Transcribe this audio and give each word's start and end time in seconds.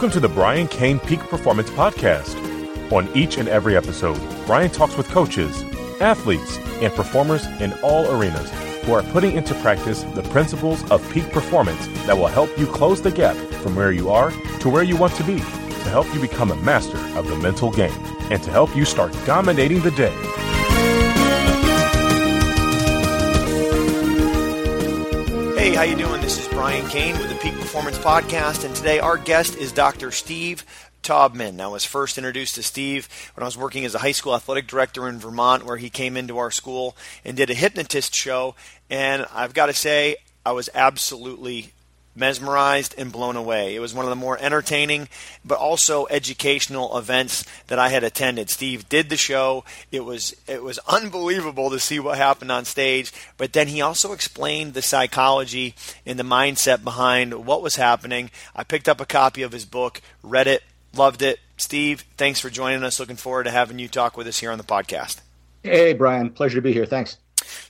Welcome 0.00 0.18
to 0.18 0.26
the 0.26 0.34
Brian 0.34 0.66
Cain 0.66 0.98
Peak 0.98 1.20
Performance 1.20 1.68
Podcast. 1.68 2.34
On 2.90 3.06
each 3.14 3.36
and 3.36 3.46
every 3.46 3.76
episode, 3.76 4.18
Brian 4.46 4.70
talks 4.70 4.96
with 4.96 5.06
coaches, 5.08 5.62
athletes, 6.00 6.56
and 6.80 6.90
performers 6.94 7.44
in 7.60 7.74
all 7.82 8.10
arenas 8.10 8.50
who 8.82 8.94
are 8.94 9.02
putting 9.02 9.36
into 9.36 9.52
practice 9.56 10.02
the 10.14 10.22
principles 10.30 10.90
of 10.90 11.06
peak 11.12 11.30
performance 11.30 11.86
that 12.06 12.16
will 12.16 12.28
help 12.28 12.48
you 12.58 12.66
close 12.66 13.02
the 13.02 13.10
gap 13.10 13.36
from 13.62 13.76
where 13.76 13.92
you 13.92 14.08
are 14.08 14.30
to 14.60 14.70
where 14.70 14.84
you 14.84 14.96
want 14.96 15.12
to 15.16 15.24
be, 15.24 15.36
to 15.36 15.90
help 15.90 16.06
you 16.14 16.20
become 16.22 16.50
a 16.50 16.56
master 16.62 16.96
of 17.18 17.28
the 17.28 17.36
mental 17.36 17.70
game, 17.70 17.92
and 18.30 18.42
to 18.42 18.50
help 18.50 18.74
you 18.74 18.86
start 18.86 19.12
dominating 19.26 19.80
the 19.80 19.90
day. 19.90 20.39
Hey, 25.70 25.76
how 25.76 25.82
you 25.84 25.94
doing? 25.94 26.20
This 26.20 26.36
is 26.36 26.48
Brian 26.48 26.84
Cain 26.88 27.16
with 27.16 27.28
the 27.28 27.36
Peak 27.36 27.54
Performance 27.54 27.96
Podcast, 27.96 28.64
and 28.64 28.74
today 28.74 28.98
our 28.98 29.16
guest 29.16 29.56
is 29.56 29.70
Dr. 29.70 30.10
Steve 30.10 30.66
Taubman. 31.04 31.60
I 31.60 31.68
was 31.68 31.84
first 31.84 32.18
introduced 32.18 32.56
to 32.56 32.64
Steve 32.64 33.08
when 33.36 33.44
I 33.44 33.46
was 33.46 33.56
working 33.56 33.84
as 33.84 33.94
a 33.94 34.00
high 34.00 34.10
school 34.10 34.34
athletic 34.34 34.66
director 34.66 35.08
in 35.08 35.20
Vermont, 35.20 35.64
where 35.64 35.76
he 35.76 35.88
came 35.88 36.16
into 36.16 36.38
our 36.38 36.50
school 36.50 36.96
and 37.24 37.36
did 37.36 37.50
a 37.50 37.54
hypnotist 37.54 38.16
show. 38.16 38.56
And 38.90 39.26
I've 39.32 39.54
got 39.54 39.66
to 39.66 39.72
say, 39.72 40.16
I 40.44 40.50
was 40.50 40.68
absolutely 40.74 41.72
mesmerized 42.14 42.94
and 42.98 43.12
blown 43.12 43.36
away. 43.36 43.74
It 43.74 43.80
was 43.80 43.94
one 43.94 44.04
of 44.04 44.10
the 44.10 44.16
more 44.16 44.38
entertaining 44.40 45.08
but 45.44 45.58
also 45.58 46.06
educational 46.10 46.96
events 46.98 47.44
that 47.68 47.78
I 47.78 47.88
had 47.88 48.04
attended. 48.04 48.50
Steve 48.50 48.88
did 48.88 49.08
the 49.08 49.16
show. 49.16 49.64
It 49.90 50.04
was 50.04 50.34
it 50.46 50.62
was 50.62 50.78
unbelievable 50.88 51.70
to 51.70 51.78
see 51.78 52.00
what 52.00 52.18
happened 52.18 52.52
on 52.52 52.64
stage, 52.64 53.12
but 53.36 53.52
then 53.52 53.68
he 53.68 53.80
also 53.80 54.12
explained 54.12 54.74
the 54.74 54.82
psychology 54.82 55.74
and 56.04 56.18
the 56.18 56.24
mindset 56.24 56.84
behind 56.84 57.46
what 57.46 57.62
was 57.62 57.76
happening. 57.76 58.30
I 58.54 58.64
picked 58.64 58.88
up 58.88 59.00
a 59.00 59.06
copy 59.06 59.42
of 59.42 59.52
his 59.52 59.64
book, 59.64 60.00
read 60.22 60.46
it, 60.46 60.62
loved 60.94 61.22
it. 61.22 61.38
Steve, 61.56 62.04
thanks 62.16 62.40
for 62.40 62.50
joining 62.50 62.82
us. 62.84 62.98
Looking 62.98 63.16
forward 63.16 63.44
to 63.44 63.50
having 63.50 63.78
you 63.78 63.88
talk 63.88 64.16
with 64.16 64.26
us 64.26 64.38
here 64.38 64.50
on 64.50 64.58
the 64.58 64.64
podcast. 64.64 65.20
Hey, 65.62 65.92
Brian. 65.92 66.30
Pleasure 66.30 66.56
to 66.56 66.62
be 66.62 66.72
here. 66.72 66.86
Thanks. 66.86 67.18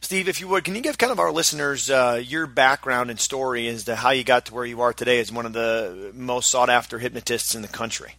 Steve, 0.01 0.29
if 0.29 0.41
you 0.41 0.49
would, 0.49 0.65
can 0.65 0.75
you 0.75 0.81
give 0.81 0.99
kind 0.99 1.13
of 1.13 1.19
our 1.19 1.33
listeners 1.33 1.91
uh, 1.91 2.21
your 2.23 2.47
background 2.47 3.11
and 3.11 3.21
story 3.21 3.69
as 3.69 3.85
to 3.85 3.97
how 3.97 4.11
you 4.11 4.25
got 4.25 4.47
to 4.47 4.55
where 4.55 4.65
you 4.65 4.81
are 4.81 4.93
today 4.93 5.21
as 5.21 5.33
one 5.33 5.47
of 5.47 5.53
the 5.53 6.11
most 6.15 6.51
sought 6.51 6.71
after 6.71 6.99
hypnotists 6.99 7.55
in 7.55 7.63
the 7.63 7.69
country? 7.69 8.15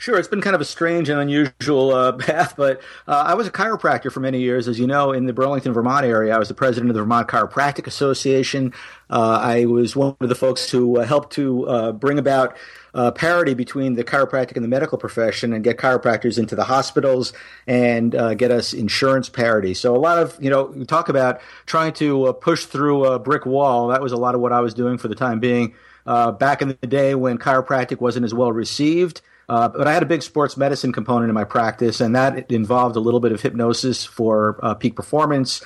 Sure, 0.00 0.18
it's 0.18 0.28
been 0.28 0.40
kind 0.40 0.54
of 0.54 0.62
a 0.62 0.64
strange 0.64 1.10
and 1.10 1.20
unusual 1.20 1.92
uh, 1.94 2.12
path, 2.16 2.54
but 2.56 2.80
uh, 3.06 3.22
I 3.26 3.34
was 3.34 3.46
a 3.46 3.50
chiropractor 3.50 4.10
for 4.10 4.20
many 4.20 4.40
years. 4.40 4.66
As 4.66 4.78
you 4.78 4.86
know, 4.86 5.12
in 5.12 5.26
the 5.26 5.34
Burlington, 5.34 5.74
Vermont 5.74 6.06
area, 6.06 6.34
I 6.34 6.38
was 6.38 6.48
the 6.48 6.54
president 6.54 6.88
of 6.88 6.94
the 6.94 7.02
Vermont 7.02 7.28
Chiropractic 7.28 7.86
Association. 7.86 8.72
Uh, 9.10 9.38
I 9.42 9.66
was 9.66 9.94
one 9.94 10.16
of 10.20 10.30
the 10.30 10.34
folks 10.34 10.70
who 10.70 10.98
uh, 10.98 11.04
helped 11.04 11.34
to 11.34 11.68
uh, 11.68 11.92
bring 11.92 12.18
about 12.18 12.56
uh, 12.94 13.10
parity 13.10 13.52
between 13.52 13.92
the 13.92 14.02
chiropractic 14.02 14.56
and 14.56 14.64
the 14.64 14.68
medical 14.68 14.96
profession 14.96 15.52
and 15.52 15.62
get 15.62 15.76
chiropractors 15.76 16.38
into 16.38 16.56
the 16.56 16.64
hospitals 16.64 17.34
and 17.66 18.14
uh, 18.14 18.32
get 18.32 18.50
us 18.50 18.72
insurance 18.72 19.28
parity. 19.28 19.74
So 19.74 19.94
a 19.94 19.98
lot 19.98 20.16
of, 20.16 20.34
you 20.42 20.48
know, 20.48 20.64
we 20.64 20.86
talk 20.86 21.10
about 21.10 21.42
trying 21.66 21.92
to 21.94 22.32
push 22.40 22.64
through 22.64 23.04
a 23.04 23.18
brick 23.18 23.44
wall. 23.44 23.88
That 23.88 24.00
was 24.00 24.12
a 24.12 24.16
lot 24.16 24.34
of 24.34 24.40
what 24.40 24.54
I 24.54 24.60
was 24.60 24.72
doing 24.72 24.96
for 24.96 25.08
the 25.08 25.14
time 25.14 25.40
being. 25.40 25.74
Uh, 26.06 26.32
back 26.32 26.62
in 26.62 26.68
the 26.68 26.86
day 26.86 27.14
when 27.14 27.36
chiropractic 27.36 28.00
wasn't 28.00 28.24
as 28.24 28.32
well 28.32 28.50
received. 28.50 29.20
Uh, 29.50 29.68
but 29.68 29.88
I 29.88 29.92
had 29.92 30.02
a 30.02 30.06
big 30.06 30.22
sports 30.22 30.56
medicine 30.56 30.92
component 30.92 31.28
in 31.28 31.34
my 31.34 31.44
practice, 31.44 32.00
and 32.00 32.14
that 32.14 32.50
involved 32.50 32.96
a 32.96 33.00
little 33.00 33.20
bit 33.20 33.32
of 33.32 33.40
hypnosis 33.42 34.04
for 34.04 34.58
uh, 34.62 34.74
peak 34.74 34.94
performance, 34.94 35.62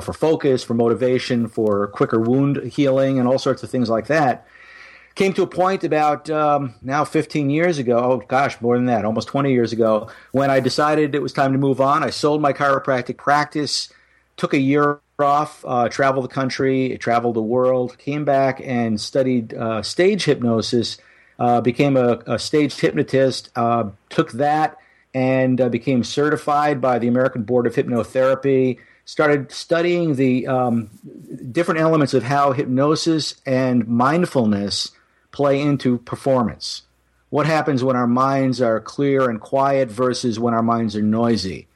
for 0.00 0.12
focus, 0.12 0.62
for 0.62 0.74
motivation, 0.74 1.48
for 1.48 1.88
quicker 1.88 2.20
wound 2.20 2.58
healing, 2.64 3.18
and 3.18 3.26
all 3.26 3.38
sorts 3.38 3.64
of 3.64 3.70
things 3.70 3.90
like 3.90 4.06
that 4.06 4.46
came 5.14 5.32
to 5.34 5.42
a 5.42 5.46
point 5.46 5.84
about 5.84 6.30
um, 6.30 6.74
now 6.82 7.04
15 7.04 7.50
years 7.50 7.78
ago, 7.78 7.98
oh 7.98 8.16
gosh, 8.28 8.60
more 8.60 8.76
than 8.76 8.86
that, 8.86 9.04
almost 9.04 9.28
20 9.28 9.52
years 9.52 9.72
ago, 9.72 10.08
when 10.32 10.50
I 10.50 10.60
decided 10.60 11.14
it 11.14 11.22
was 11.22 11.32
time 11.32 11.52
to 11.52 11.58
move 11.58 11.80
on. 11.80 12.02
I 12.02 12.10
sold 12.10 12.40
my 12.40 12.52
chiropractic 12.52 13.16
practice, 13.16 13.92
took 14.36 14.54
a 14.54 14.58
year 14.58 15.00
off, 15.18 15.64
uh, 15.66 15.88
traveled 15.88 16.24
the 16.24 16.34
country, 16.34 16.96
traveled 16.98 17.36
the 17.36 17.42
world, 17.42 17.98
came 17.98 18.24
back 18.24 18.60
and 18.64 19.00
studied 19.00 19.54
uh, 19.54 19.82
stage 19.82 20.24
hypnosis, 20.24 20.98
uh, 21.38 21.60
became 21.60 21.96
a, 21.96 22.20
a 22.26 22.38
staged 22.38 22.80
hypnotist, 22.80 23.50
uh, 23.56 23.90
took 24.08 24.32
that 24.32 24.78
and 25.14 25.60
uh, 25.60 25.68
became 25.68 26.04
certified 26.04 26.80
by 26.80 26.98
the 26.98 27.08
American 27.08 27.42
Board 27.42 27.66
of 27.66 27.74
Hypnotherapy 27.74 28.78
started 29.04 29.50
studying 29.50 30.14
the 30.14 30.46
um, 30.46 30.90
different 31.50 31.80
elements 31.80 32.14
of 32.14 32.22
how 32.22 32.52
hypnosis 32.52 33.34
and 33.44 33.86
mindfulness 33.88 34.92
play 35.32 35.60
into 35.60 35.98
performance. 35.98 36.82
What 37.30 37.46
happens 37.46 37.82
when 37.82 37.96
our 37.96 38.06
minds 38.06 38.60
are 38.60 38.80
clear 38.80 39.28
and 39.28 39.40
quiet 39.40 39.88
versus 39.88 40.38
when 40.38 40.54
our 40.54 40.62
minds 40.62 40.94
are 40.94 41.02
noisy? 41.02 41.66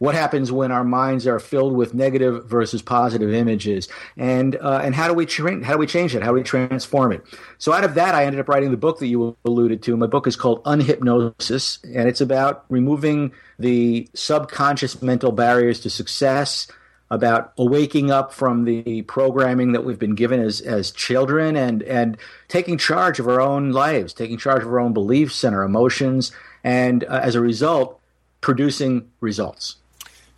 What 0.00 0.14
happens 0.14 0.50
when 0.50 0.72
our 0.72 0.82
minds 0.82 1.26
are 1.26 1.38
filled 1.38 1.74
with 1.74 1.92
negative 1.92 2.46
versus 2.46 2.80
positive 2.80 3.34
images? 3.34 3.86
And 4.16 4.56
uh, 4.56 4.80
and 4.82 4.94
how 4.94 5.08
do 5.08 5.12
we 5.12 5.26
tra- 5.26 5.62
how 5.62 5.74
do 5.74 5.78
we 5.78 5.86
change 5.86 6.14
it? 6.14 6.22
How 6.22 6.28
do 6.28 6.36
we 6.36 6.42
transform 6.42 7.12
it? 7.12 7.22
So 7.58 7.74
out 7.74 7.84
of 7.84 7.96
that, 7.96 8.14
I 8.14 8.24
ended 8.24 8.40
up 8.40 8.48
writing 8.48 8.70
the 8.70 8.78
book 8.78 8.98
that 9.00 9.08
you 9.08 9.36
alluded 9.44 9.82
to. 9.82 9.96
My 9.98 10.06
book 10.06 10.26
is 10.26 10.36
called 10.36 10.64
Unhypnosis, 10.64 11.84
and 11.84 12.08
it's 12.08 12.22
about 12.22 12.64
removing 12.70 13.32
the 13.58 14.08
subconscious 14.14 15.02
mental 15.02 15.32
barriers 15.32 15.80
to 15.80 15.90
success 15.90 16.66
about 17.10 17.52
waking 17.58 18.10
up 18.10 18.32
from 18.32 18.64
the 18.64 19.02
programming 19.02 19.72
that 19.72 19.84
we've 19.84 19.98
been 19.98 20.14
given 20.14 20.40
as, 20.40 20.62
as 20.62 20.92
children 20.92 21.56
and, 21.56 21.82
and 21.82 22.16
taking 22.48 22.78
charge 22.78 23.18
of 23.20 23.28
our 23.28 23.40
own 23.40 23.70
lives, 23.72 24.14
taking 24.14 24.38
charge 24.38 24.62
of 24.62 24.68
our 24.68 24.80
own 24.80 24.94
beliefs 24.94 25.44
and 25.44 25.54
our 25.54 25.64
emotions, 25.64 26.32
and 26.64 27.04
uh, 27.04 27.20
as 27.22 27.34
a 27.34 27.40
result, 27.40 28.00
producing 28.40 29.10
results. 29.20 29.76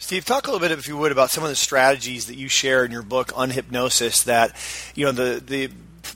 Steve, 0.02 0.24
talk 0.24 0.48
a 0.48 0.50
little 0.50 0.68
bit, 0.68 0.76
if 0.76 0.88
you 0.88 0.96
would, 0.96 1.12
about 1.12 1.30
some 1.30 1.44
of 1.44 1.48
the 1.48 1.54
strategies 1.54 2.26
that 2.26 2.34
you 2.34 2.48
share 2.48 2.84
in 2.84 2.90
your 2.90 3.02
book, 3.02 3.28
Unhypnosis. 3.28 4.24
that, 4.24 4.52
you 4.96 5.04
know, 5.04 5.12
the, 5.12 5.40
the 5.40 5.70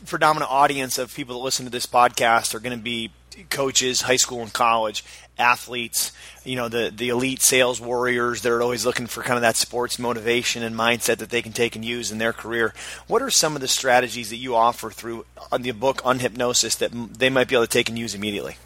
predominant 0.07 0.51
audience 0.51 0.99
of 0.99 1.15
people 1.15 1.37
that 1.39 1.45
listen 1.45 1.67
to 1.67 1.71
this 1.71 1.87
podcast 1.87 2.53
are 2.53 2.59
going 2.59 2.77
to 2.77 2.83
be 2.83 3.13
coaches, 3.49 4.01
high 4.01 4.17
school 4.17 4.43
and 4.43 4.53
college, 4.53 5.05
athletes, 5.39 6.11
you 6.43 6.57
know, 6.57 6.69
the, 6.69 6.93
the 6.95 7.11
elite 7.11 7.43
sales 7.43 7.81
warriors 7.81 8.43
that 8.43 8.51
are 8.51 8.61
always 8.61 8.85
looking 8.85 9.07
for 9.07 9.23
kind 9.23 9.37
of 9.37 9.43
that 9.43 9.57
sports 9.57 10.01
motivation 10.01 10.65
and 10.65 10.75
mindset 10.75 11.19
that 11.19 11.31
they 11.31 11.41
can 11.41 11.53
take 11.53 11.77
and 11.77 11.85
use 11.85 12.11
in 12.11 12.19
their 12.19 12.33
career. 12.33 12.75
What 13.07 13.23
are 13.23 13.31
some 13.31 13.55
of 13.55 13.61
the 13.61 13.69
strategies 13.69 14.31
that 14.31 14.37
you 14.37 14.57
offer 14.57 14.91
through 14.91 15.27
uh, 15.53 15.59
the 15.59 15.71
book 15.71 16.03
Unhypnosis 16.03 16.77
that 16.79 16.91
they 16.93 17.31
might 17.31 17.47
be 17.47 17.55
able 17.55 17.67
to 17.67 17.71
take 17.71 17.89
and 17.89 17.97
use 17.97 18.17
immediately? 18.17 18.57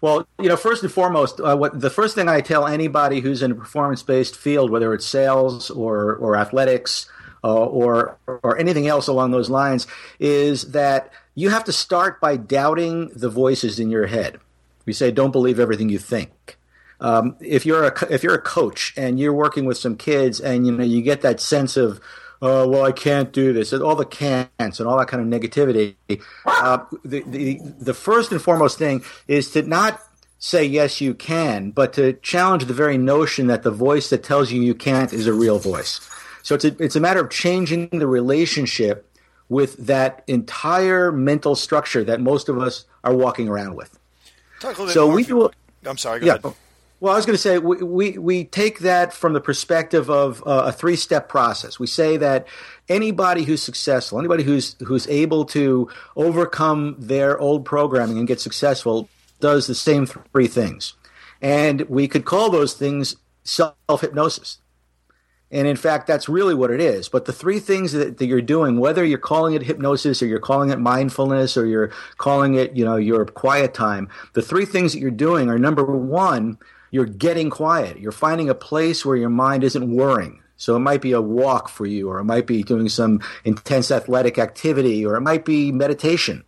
Well, 0.00 0.26
you 0.40 0.48
know, 0.48 0.56
first 0.56 0.82
and 0.82 0.92
foremost, 0.92 1.40
uh, 1.40 1.56
what 1.56 1.80
the 1.80 1.90
first 1.90 2.14
thing 2.14 2.28
I 2.28 2.40
tell 2.40 2.66
anybody 2.66 3.20
who's 3.20 3.42
in 3.42 3.52
a 3.52 3.54
performance-based 3.54 4.36
field, 4.36 4.70
whether 4.70 4.92
it's 4.94 5.06
sales 5.06 5.70
or 5.70 6.14
or 6.16 6.36
athletics 6.36 7.08
uh, 7.44 7.54
or 7.54 8.18
or 8.26 8.58
anything 8.58 8.86
else 8.86 9.06
along 9.08 9.30
those 9.30 9.50
lines, 9.50 9.86
is 10.18 10.72
that 10.72 11.12
you 11.34 11.50
have 11.50 11.64
to 11.64 11.72
start 11.72 12.20
by 12.20 12.36
doubting 12.36 13.08
the 13.14 13.28
voices 13.28 13.78
in 13.78 13.90
your 13.90 14.06
head. 14.06 14.38
We 14.86 14.92
say, 14.92 15.10
don't 15.10 15.32
believe 15.32 15.60
everything 15.60 15.88
you 15.88 15.98
think. 15.98 16.58
Um, 17.00 17.36
if 17.40 17.66
you're 17.66 17.84
a 17.84 18.12
if 18.12 18.22
you're 18.22 18.34
a 18.34 18.40
coach 18.40 18.94
and 18.96 19.20
you're 19.20 19.34
working 19.34 19.66
with 19.66 19.76
some 19.76 19.96
kids 19.96 20.40
and 20.40 20.66
you 20.66 20.72
know 20.72 20.84
you 20.84 21.02
get 21.02 21.20
that 21.22 21.40
sense 21.40 21.76
of 21.76 22.00
oh 22.42 22.68
well 22.68 22.84
I 22.84 22.92
can't 22.92 23.32
do 23.32 23.52
this 23.52 23.72
and 23.72 23.82
all 23.82 23.96
the 23.96 24.04
can'ts 24.04 24.80
and 24.80 24.88
all 24.88 24.98
that 24.98 25.08
kind 25.08 25.22
of 25.22 25.40
negativity 25.40 25.96
uh, 26.46 26.84
the, 27.04 27.22
the 27.22 27.60
the 27.80 27.94
first 27.94 28.32
and 28.32 28.40
foremost 28.40 28.78
thing 28.78 29.02
is 29.28 29.50
to 29.52 29.62
not 29.62 30.00
say 30.38 30.64
yes 30.64 31.00
you 31.00 31.14
can 31.14 31.70
but 31.70 31.92
to 31.94 32.14
challenge 32.14 32.66
the 32.66 32.74
very 32.74 32.98
notion 32.98 33.46
that 33.46 33.62
the 33.62 33.70
voice 33.70 34.10
that 34.10 34.22
tells 34.22 34.52
you 34.52 34.60
you 34.62 34.74
can't 34.74 35.12
is 35.12 35.26
a 35.26 35.32
real 35.32 35.58
voice 35.58 36.00
so 36.42 36.54
it's 36.54 36.64
a, 36.64 36.76
it's 36.82 36.96
a 36.96 37.00
matter 37.00 37.20
of 37.20 37.30
changing 37.30 37.88
the 37.88 38.06
relationship 38.06 39.10
with 39.48 39.76
that 39.86 40.22
entire 40.26 41.10
mental 41.12 41.54
structure 41.54 42.04
that 42.04 42.20
most 42.20 42.48
of 42.48 42.58
us 42.58 42.84
are 43.02 43.14
walking 43.14 43.48
around 43.48 43.74
with 43.74 43.98
so 44.88 45.08
we 45.08 45.24
do. 45.24 45.50
I'm 45.84 45.98
sorry. 45.98 46.24
yeah. 46.24 46.34
Ahead. 46.42 46.54
Well, 46.98 47.12
I 47.12 47.16
was 47.16 47.26
going 47.26 47.34
to 47.34 47.42
say 47.42 47.58
we, 47.58 47.76
we, 47.82 48.18
we 48.18 48.44
take 48.44 48.78
that 48.78 49.12
from 49.12 49.34
the 49.34 49.40
perspective 49.40 50.08
of 50.08 50.42
uh, 50.46 50.64
a 50.66 50.72
three 50.72 50.96
step 50.96 51.28
process. 51.28 51.78
We 51.78 51.86
say 51.86 52.16
that 52.16 52.46
anybody 52.88 53.44
who's 53.44 53.62
successful, 53.62 54.18
anybody 54.18 54.44
who's 54.44 54.76
who's 54.80 55.06
able 55.08 55.44
to 55.46 55.90
overcome 56.16 56.96
their 56.98 57.38
old 57.38 57.66
programming 57.66 58.16
and 58.16 58.26
get 58.26 58.40
successful, 58.40 59.10
does 59.40 59.66
the 59.66 59.74
same 59.74 60.06
three 60.06 60.46
things, 60.46 60.94
and 61.42 61.82
we 61.82 62.08
could 62.08 62.24
call 62.24 62.48
those 62.48 62.72
things 62.72 63.16
self 63.44 63.74
hypnosis. 64.00 64.58
And 65.50 65.68
in 65.68 65.76
fact, 65.76 66.08
that's 66.08 66.28
really 66.28 66.54
what 66.54 66.72
it 66.72 66.80
is. 66.80 67.08
But 67.08 67.26
the 67.26 67.32
three 67.32 67.60
things 67.60 67.92
that, 67.92 68.18
that, 68.18 68.26
you're 68.26 68.42
doing, 68.42 68.80
whether 68.80 69.04
you're 69.04 69.18
calling 69.18 69.54
it 69.54 69.62
hypnosis 69.62 70.20
or 70.20 70.26
you're 70.26 70.40
calling 70.40 70.70
it 70.70 70.80
mindfulness 70.80 71.56
or 71.56 71.66
you're 71.66 71.92
calling 72.18 72.54
it, 72.54 72.74
you 72.74 72.84
know, 72.84 72.96
your 72.96 73.24
quiet 73.24 73.72
time, 73.72 74.08
the 74.32 74.42
three 74.42 74.64
things 74.64 74.92
that 74.92 74.98
you're 74.98 75.10
doing 75.12 75.48
are 75.48 75.56
number 75.56 75.84
one, 75.84 76.58
you're 76.96 77.04
getting 77.04 77.50
quiet. 77.50 77.98
You're 77.98 78.10
finding 78.10 78.48
a 78.48 78.54
place 78.54 79.04
where 79.04 79.18
your 79.18 79.28
mind 79.28 79.64
isn't 79.64 79.94
worrying. 79.94 80.40
So 80.56 80.74
it 80.76 80.78
might 80.78 81.02
be 81.02 81.12
a 81.12 81.20
walk 81.20 81.68
for 81.68 81.84
you, 81.84 82.08
or 82.08 82.18
it 82.18 82.24
might 82.24 82.46
be 82.46 82.62
doing 82.62 82.88
some 82.88 83.20
intense 83.44 83.90
athletic 83.90 84.38
activity, 84.38 85.04
or 85.04 85.14
it 85.14 85.20
might 85.20 85.44
be 85.44 85.72
meditation. 85.72 86.42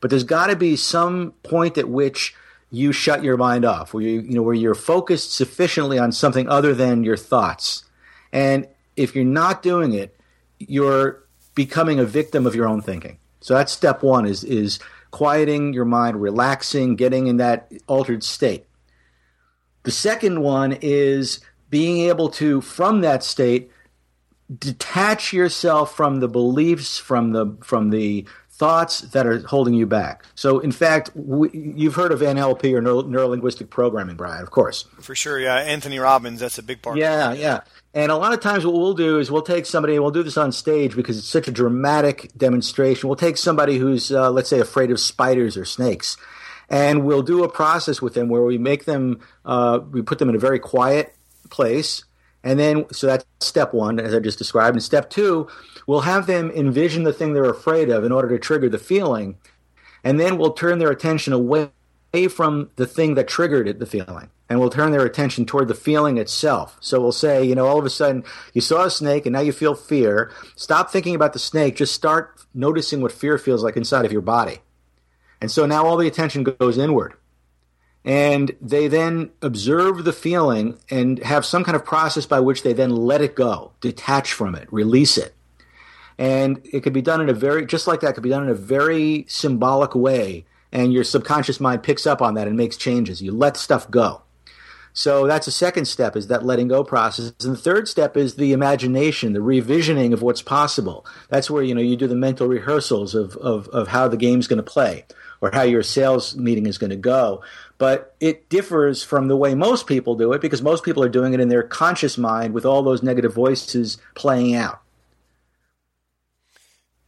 but 0.00 0.08
there's 0.08 0.24
got 0.24 0.46
to 0.46 0.56
be 0.56 0.74
some 0.76 1.34
point 1.42 1.76
at 1.76 1.86
which 1.86 2.34
you 2.70 2.92
shut 2.92 3.22
your 3.22 3.36
mind 3.36 3.66
off, 3.66 3.92
where 3.92 4.02
you 4.02 4.20
you 4.22 4.34
know 4.36 4.42
where 4.42 4.54
you're 4.54 4.74
focused 4.74 5.34
sufficiently 5.34 5.98
on 5.98 6.12
something 6.12 6.48
other 6.48 6.74
than 6.74 7.04
your 7.04 7.18
thoughts. 7.18 7.84
And 8.32 8.66
if 8.96 9.14
you're 9.14 9.24
not 9.42 9.62
doing 9.62 9.92
it, 9.92 10.16
you're 10.58 11.22
becoming 11.54 11.98
a 11.98 12.06
victim 12.06 12.46
of 12.46 12.54
your 12.54 12.66
own 12.66 12.80
thinking. 12.80 13.18
So 13.42 13.52
that's 13.52 13.72
step 13.72 14.02
one 14.02 14.24
is 14.24 14.44
is 14.44 14.78
quieting 15.10 15.74
your 15.74 15.84
mind, 15.84 16.22
relaxing, 16.22 16.96
getting 16.96 17.26
in 17.26 17.36
that 17.36 17.70
altered 17.86 18.24
state. 18.24 18.64
The 19.90 19.96
second 19.96 20.40
one 20.40 20.78
is 20.82 21.40
being 21.68 22.08
able 22.08 22.28
to, 22.28 22.60
from 22.60 23.00
that 23.00 23.24
state, 23.24 23.72
detach 24.56 25.32
yourself 25.32 25.96
from 25.96 26.20
the 26.20 26.28
beliefs, 26.28 26.96
from 26.96 27.32
the 27.32 27.56
from 27.60 27.90
the 27.90 28.24
thoughts 28.52 29.00
that 29.00 29.26
are 29.26 29.40
holding 29.40 29.74
you 29.74 29.86
back. 29.86 30.24
So, 30.36 30.60
in 30.60 30.70
fact, 30.70 31.10
we, 31.16 31.50
you've 31.52 31.96
heard 31.96 32.12
of 32.12 32.20
NLP 32.20 32.72
or 32.72 32.80
neuro, 32.80 33.26
linguistic 33.26 33.68
programming, 33.68 34.14
Brian, 34.14 34.44
of 34.44 34.52
course. 34.52 34.84
For 35.00 35.16
sure, 35.16 35.40
yeah. 35.40 35.56
Anthony 35.56 35.98
Robbins, 35.98 36.38
that's 36.38 36.58
a 36.58 36.62
big 36.62 36.82
part. 36.82 36.96
Yeah, 36.96 37.32
yeah. 37.32 37.62
And 37.92 38.12
a 38.12 38.16
lot 38.16 38.32
of 38.32 38.38
times, 38.38 38.64
what 38.64 38.74
we'll 38.74 38.94
do 38.94 39.18
is 39.18 39.28
we'll 39.28 39.42
take 39.42 39.66
somebody, 39.66 39.94
and 39.94 40.04
we'll 40.04 40.12
do 40.12 40.22
this 40.22 40.36
on 40.36 40.52
stage 40.52 40.94
because 40.94 41.18
it's 41.18 41.26
such 41.26 41.48
a 41.48 41.50
dramatic 41.50 42.30
demonstration. 42.36 43.08
We'll 43.08 43.16
take 43.16 43.38
somebody 43.38 43.78
who's, 43.78 44.12
uh, 44.12 44.30
let's 44.30 44.50
say, 44.50 44.60
afraid 44.60 44.92
of 44.92 45.00
spiders 45.00 45.56
or 45.56 45.64
snakes, 45.64 46.16
and 46.70 47.04
we'll 47.04 47.22
do 47.22 47.42
a 47.42 47.48
process 47.48 48.00
with 48.00 48.14
them 48.14 48.28
where 48.28 48.42
we 48.42 48.56
make 48.56 48.84
them, 48.84 49.20
uh, 49.44 49.80
we 49.90 50.02
put 50.02 50.18
them 50.20 50.28
in 50.28 50.36
a 50.36 50.38
very 50.38 50.60
quiet 50.60 51.14
place. 51.50 52.04
And 52.42 52.58
then, 52.58 52.86
so 52.92 53.08
that's 53.08 53.26
step 53.40 53.74
one, 53.74 53.98
as 53.98 54.14
I 54.14 54.20
just 54.20 54.38
described. 54.38 54.76
And 54.76 54.82
step 54.82 55.10
two, 55.10 55.48
we'll 55.86 56.02
have 56.02 56.26
them 56.26 56.50
envision 56.52 57.02
the 57.02 57.12
thing 57.12 57.34
they're 57.34 57.44
afraid 57.44 57.90
of 57.90 58.04
in 58.04 58.12
order 58.12 58.28
to 58.28 58.38
trigger 58.38 58.68
the 58.68 58.78
feeling. 58.78 59.36
And 60.04 60.18
then 60.18 60.38
we'll 60.38 60.52
turn 60.52 60.78
their 60.78 60.90
attention 60.90 61.32
away 61.32 61.70
from 62.30 62.70
the 62.76 62.86
thing 62.86 63.14
that 63.14 63.28
triggered 63.28 63.68
it, 63.68 63.78
the 63.78 63.84
feeling. 63.84 64.30
And 64.48 64.58
we'll 64.58 64.70
turn 64.70 64.92
their 64.92 65.04
attention 65.04 65.46
toward 65.46 65.68
the 65.68 65.74
feeling 65.74 66.18
itself. 66.18 66.76
So 66.80 67.00
we'll 67.00 67.12
say, 67.12 67.44
you 67.44 67.54
know, 67.54 67.66
all 67.66 67.78
of 67.78 67.84
a 67.84 67.90
sudden 67.90 68.24
you 68.54 68.60
saw 68.60 68.84
a 68.84 68.90
snake 68.90 69.26
and 69.26 69.32
now 69.32 69.40
you 69.40 69.52
feel 69.52 69.74
fear. 69.74 70.32
Stop 70.56 70.90
thinking 70.90 71.14
about 71.14 71.34
the 71.34 71.38
snake. 71.38 71.76
Just 71.76 71.94
start 71.94 72.40
noticing 72.54 73.00
what 73.00 73.12
fear 73.12 73.38
feels 73.38 73.62
like 73.62 73.76
inside 73.76 74.04
of 74.04 74.12
your 74.12 74.22
body. 74.22 74.60
And 75.40 75.50
so 75.50 75.66
now 75.66 75.86
all 75.86 75.96
the 75.96 76.06
attention 76.06 76.44
goes 76.44 76.76
inward 76.78 77.14
and 78.04 78.56
they 78.60 78.88
then 78.88 79.30
observe 79.42 80.04
the 80.04 80.12
feeling 80.12 80.78
and 80.90 81.18
have 81.20 81.44
some 81.44 81.64
kind 81.64 81.76
of 81.76 81.84
process 81.84 82.24
by 82.26 82.40
which 82.40 82.62
they 82.62 82.72
then 82.72 82.90
let 82.90 83.20
it 83.20 83.34
go, 83.34 83.72
detach 83.80 84.32
from 84.32 84.54
it, 84.54 84.72
release 84.72 85.18
it. 85.18 85.34
And 86.16 86.60
it 86.64 86.82
could 86.82 86.92
be 86.92 87.02
done 87.02 87.20
in 87.20 87.28
a 87.28 87.34
very, 87.34 87.66
just 87.66 87.86
like 87.86 88.00
that, 88.00 88.14
could 88.14 88.22
be 88.22 88.30
done 88.30 88.42
in 88.42 88.48
a 88.48 88.54
very 88.54 89.26
symbolic 89.28 89.94
way. 89.94 90.44
And 90.72 90.92
your 90.92 91.04
subconscious 91.04 91.60
mind 91.60 91.82
picks 91.82 92.06
up 92.06 92.22
on 92.22 92.34
that 92.34 92.46
and 92.46 92.56
makes 92.56 92.76
changes. 92.76 93.20
You 93.20 93.32
let 93.32 93.56
stuff 93.56 93.90
go. 93.90 94.22
So 94.92 95.26
that's 95.26 95.46
the 95.46 95.52
second 95.52 95.86
step 95.86 96.16
is 96.16 96.26
that 96.28 96.44
letting 96.44 96.68
go 96.68 96.84
process. 96.84 97.32
And 97.40 97.54
the 97.54 97.60
third 97.60 97.88
step 97.88 98.16
is 98.16 98.34
the 98.34 98.52
imagination, 98.52 99.32
the 99.32 99.40
revisioning 99.40 100.12
of 100.12 100.20
what's 100.20 100.42
possible. 100.42 101.06
That's 101.28 101.50
where, 101.50 101.62
you 101.62 101.74
know, 101.74 101.80
you 101.80 101.96
do 101.96 102.06
the 102.06 102.14
mental 102.14 102.48
rehearsals 102.48 103.14
of, 103.14 103.36
of, 103.36 103.68
of 103.68 103.88
how 103.88 104.08
the 104.08 104.16
game's 104.16 104.46
going 104.46 104.56
to 104.58 104.62
play 104.62 105.04
or 105.40 105.50
how 105.52 105.62
your 105.62 105.82
sales 105.82 106.36
meeting 106.36 106.66
is 106.66 106.78
going 106.78 106.90
to 106.90 106.96
go 106.96 107.42
but 107.80 108.14
it 108.20 108.50
differs 108.50 109.02
from 109.02 109.28
the 109.28 109.36
way 109.38 109.54
most 109.54 109.86
people 109.86 110.14
do 110.14 110.34
it 110.34 110.42
because 110.42 110.60
most 110.60 110.84
people 110.84 111.02
are 111.02 111.08
doing 111.08 111.32
it 111.32 111.40
in 111.40 111.48
their 111.48 111.62
conscious 111.62 112.18
mind 112.18 112.52
with 112.52 112.66
all 112.66 112.82
those 112.82 113.02
negative 113.02 113.32
voices 113.32 113.96
playing 114.14 114.54
out. 114.54 114.82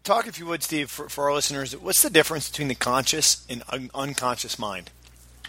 Talk, 0.03 0.27
if 0.27 0.39
you 0.39 0.47
would, 0.47 0.63
Steve, 0.63 0.91
for, 0.91 1.11
for 1.11 1.25
our 1.25 1.35
listeners, 1.35 1.77
what's 1.77 2.01
the 2.01 2.09
difference 2.09 2.49
between 2.49 2.69
the 2.69 2.75
conscious 2.75 3.47
and 3.51 3.63
un- 3.69 3.91
unconscious 3.95 4.59
mind? 4.59 4.89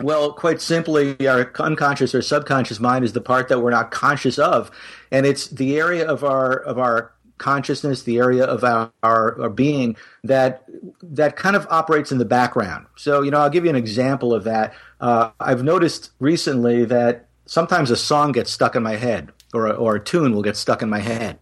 Well, 0.01 0.33
quite 0.33 0.59
simply, 0.59 1.25
our 1.25 1.49
unconscious 1.57 2.13
or 2.13 2.21
subconscious 2.21 2.81
mind 2.81 3.05
is 3.05 3.13
the 3.13 3.21
part 3.21 3.47
that 3.47 3.61
we're 3.61 3.71
not 3.71 3.91
conscious 3.91 4.37
of, 4.37 4.71
and 5.09 5.25
it's 5.25 5.47
the 5.47 5.77
area 5.77 6.05
of 6.05 6.25
our 6.25 6.53
of 6.53 6.77
our 6.77 7.13
consciousness, 7.43 8.03
the 8.03 8.19
area 8.19 8.45
of 8.45 8.63
our, 8.63 8.89
our, 9.03 9.41
our, 9.41 9.49
being 9.49 9.97
that 10.23 10.63
that 11.01 11.35
kind 11.35 11.57
of 11.57 11.67
operates 11.69 12.09
in 12.09 12.17
the 12.17 12.25
background. 12.25 12.85
So, 12.95 13.21
you 13.21 13.31
know, 13.31 13.39
I'll 13.39 13.49
give 13.49 13.65
you 13.65 13.69
an 13.69 13.75
example 13.75 14.33
of 14.33 14.45
that. 14.45 14.73
Uh, 15.01 15.31
I've 15.41 15.61
noticed 15.61 16.11
recently 16.19 16.85
that 16.85 17.27
sometimes 17.45 17.91
a 17.91 17.97
song 17.97 18.31
gets 18.31 18.49
stuck 18.49 18.77
in 18.77 18.83
my 18.83 18.95
head, 18.95 19.33
or 19.53 19.67
a, 19.67 19.71
or 19.71 19.95
a 19.95 19.99
tune 19.99 20.33
will 20.33 20.41
get 20.41 20.55
stuck 20.55 20.81
in 20.81 20.89
my 20.89 20.99
head, 20.99 21.37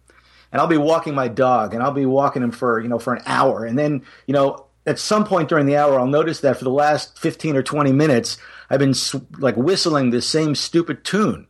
and 0.50 0.60
I'll 0.60 0.66
be 0.66 0.76
walking 0.76 1.14
my 1.14 1.28
dog, 1.28 1.72
and 1.72 1.82
I'll 1.84 1.92
be 1.92 2.06
walking 2.06 2.42
him 2.42 2.50
for 2.50 2.80
you 2.80 2.88
know 2.88 2.98
for 2.98 3.14
an 3.14 3.22
hour, 3.24 3.64
and 3.64 3.78
then 3.78 4.02
you 4.26 4.34
know 4.34 4.66
at 4.84 4.98
some 4.98 5.24
point 5.24 5.48
during 5.48 5.66
the 5.66 5.76
hour, 5.76 6.00
I'll 6.00 6.06
notice 6.06 6.40
that 6.40 6.56
for 6.56 6.64
the 6.64 6.70
last 6.70 7.16
fifteen 7.16 7.56
or 7.56 7.62
twenty 7.62 7.92
minutes, 7.92 8.38
I've 8.68 8.80
been 8.80 8.94
like 9.38 9.56
whistling 9.56 10.10
the 10.10 10.20
same 10.20 10.56
stupid 10.56 11.04
tune, 11.04 11.46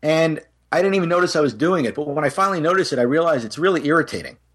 and 0.00 0.40
I 0.72 0.82
didn't 0.82 0.94
even 0.94 1.10
notice 1.10 1.36
I 1.36 1.40
was 1.40 1.54
doing 1.54 1.84
it, 1.84 1.94
but 1.94 2.08
when 2.08 2.24
I 2.24 2.30
finally 2.30 2.60
noticed 2.60 2.92
it, 2.92 2.98
I 2.98 3.02
realized 3.02 3.44
it's 3.44 3.58
really 3.58 3.86
irritating. 3.86 4.38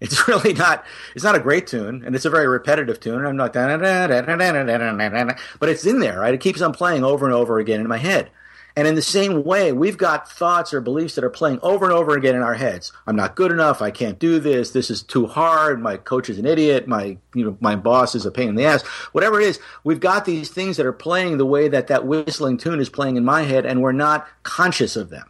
It's 0.00 0.28
really 0.28 0.52
not. 0.52 0.84
It's 1.16 1.24
not 1.24 1.34
a 1.34 1.40
great 1.40 1.66
tune, 1.66 2.04
and 2.06 2.14
it's 2.14 2.24
a 2.24 2.30
very 2.30 2.46
repetitive 2.46 3.00
tune. 3.00 3.26
I'm 3.26 3.36
not, 3.36 3.52
but 3.52 5.68
it's 5.68 5.86
in 5.86 5.98
there, 5.98 6.20
right? 6.20 6.34
It 6.34 6.40
keeps 6.40 6.62
on 6.62 6.72
playing 6.72 7.02
over 7.02 7.26
and 7.26 7.34
over 7.34 7.58
again 7.58 7.80
in 7.80 7.88
my 7.88 7.98
head. 7.98 8.30
And 8.76 8.86
in 8.86 8.94
the 8.94 9.02
same 9.02 9.42
way, 9.42 9.72
we've 9.72 9.98
got 9.98 10.30
thoughts 10.30 10.72
or 10.72 10.80
beliefs 10.80 11.16
that 11.16 11.24
are 11.24 11.30
playing 11.30 11.58
over 11.64 11.84
and 11.84 11.92
over 11.92 12.16
again 12.16 12.36
in 12.36 12.42
our 12.42 12.54
heads. 12.54 12.92
I'm 13.08 13.16
not 13.16 13.34
good 13.34 13.50
enough. 13.50 13.82
I 13.82 13.90
can't 13.90 14.20
do 14.20 14.38
this. 14.38 14.70
This 14.70 14.88
is 14.88 15.02
too 15.02 15.26
hard. 15.26 15.82
My 15.82 15.96
coach 15.96 16.30
is 16.30 16.38
an 16.38 16.46
idiot. 16.46 16.86
My, 16.86 17.18
you 17.34 17.44
know, 17.44 17.58
my 17.60 17.74
boss 17.74 18.14
is 18.14 18.24
a 18.24 18.30
pain 18.30 18.50
in 18.50 18.54
the 18.54 18.66
ass. 18.66 18.86
Whatever 19.10 19.40
it 19.40 19.48
is, 19.48 19.58
we've 19.82 19.98
got 19.98 20.26
these 20.26 20.50
things 20.50 20.76
that 20.76 20.86
are 20.86 20.92
playing 20.92 21.38
the 21.38 21.44
way 21.44 21.66
that 21.66 21.88
that 21.88 22.06
whistling 22.06 22.56
tune 22.56 22.78
is 22.78 22.88
playing 22.88 23.16
in 23.16 23.24
my 23.24 23.42
head, 23.42 23.66
and 23.66 23.82
we're 23.82 23.90
not 23.90 24.28
conscious 24.44 24.94
of 24.94 25.10
them. 25.10 25.28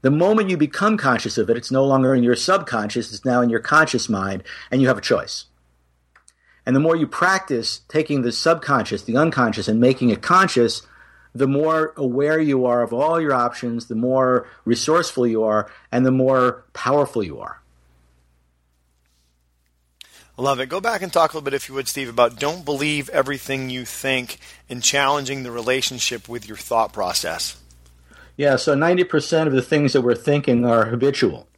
The 0.00 0.10
moment 0.10 0.50
you 0.50 0.56
become 0.56 0.96
conscious 0.96 1.38
of 1.38 1.50
it, 1.50 1.56
it's 1.56 1.70
no 1.70 1.84
longer 1.84 2.14
in 2.14 2.22
your 2.22 2.36
subconscious, 2.36 3.12
it's 3.12 3.24
now 3.24 3.40
in 3.40 3.50
your 3.50 3.60
conscious 3.60 4.08
mind, 4.08 4.44
and 4.70 4.80
you 4.80 4.88
have 4.88 4.98
a 4.98 5.02
choice. 5.02 5.46
And 6.64 6.76
the 6.76 6.80
more 6.80 6.94
you 6.94 7.06
practice 7.06 7.80
taking 7.88 8.22
the 8.22 8.30
subconscious, 8.30 9.02
the 9.02 9.16
unconscious, 9.16 9.68
and 9.68 9.80
making 9.80 10.10
it 10.10 10.22
conscious, 10.22 10.82
the 11.34 11.48
more 11.48 11.94
aware 11.96 12.38
you 12.40 12.64
are 12.66 12.82
of 12.82 12.92
all 12.92 13.20
your 13.20 13.32
options, 13.32 13.86
the 13.86 13.94
more 13.94 14.46
resourceful 14.64 15.26
you 15.26 15.42
are, 15.42 15.70
and 15.90 16.06
the 16.06 16.10
more 16.10 16.64
powerful 16.74 17.22
you 17.22 17.40
are. 17.40 17.60
Love 20.36 20.60
it. 20.60 20.68
Go 20.68 20.80
back 20.80 21.02
and 21.02 21.12
talk 21.12 21.32
a 21.32 21.36
little 21.36 21.44
bit, 21.44 21.54
if 21.54 21.68
you 21.68 21.74
would, 21.74 21.88
Steve, 21.88 22.08
about 22.08 22.38
don't 22.38 22.64
believe 22.64 23.08
everything 23.08 23.70
you 23.70 23.84
think 23.84 24.38
and 24.68 24.82
challenging 24.82 25.42
the 25.42 25.50
relationship 25.50 26.28
with 26.28 26.46
your 26.46 26.56
thought 26.56 26.92
process. 26.92 27.56
Yeah, 28.38 28.54
so 28.54 28.76
90% 28.76 29.48
of 29.48 29.52
the 29.52 29.60
things 29.60 29.92
that 29.92 30.02
we're 30.02 30.14
thinking 30.14 30.64
are 30.64 30.86
habitual. 30.86 31.48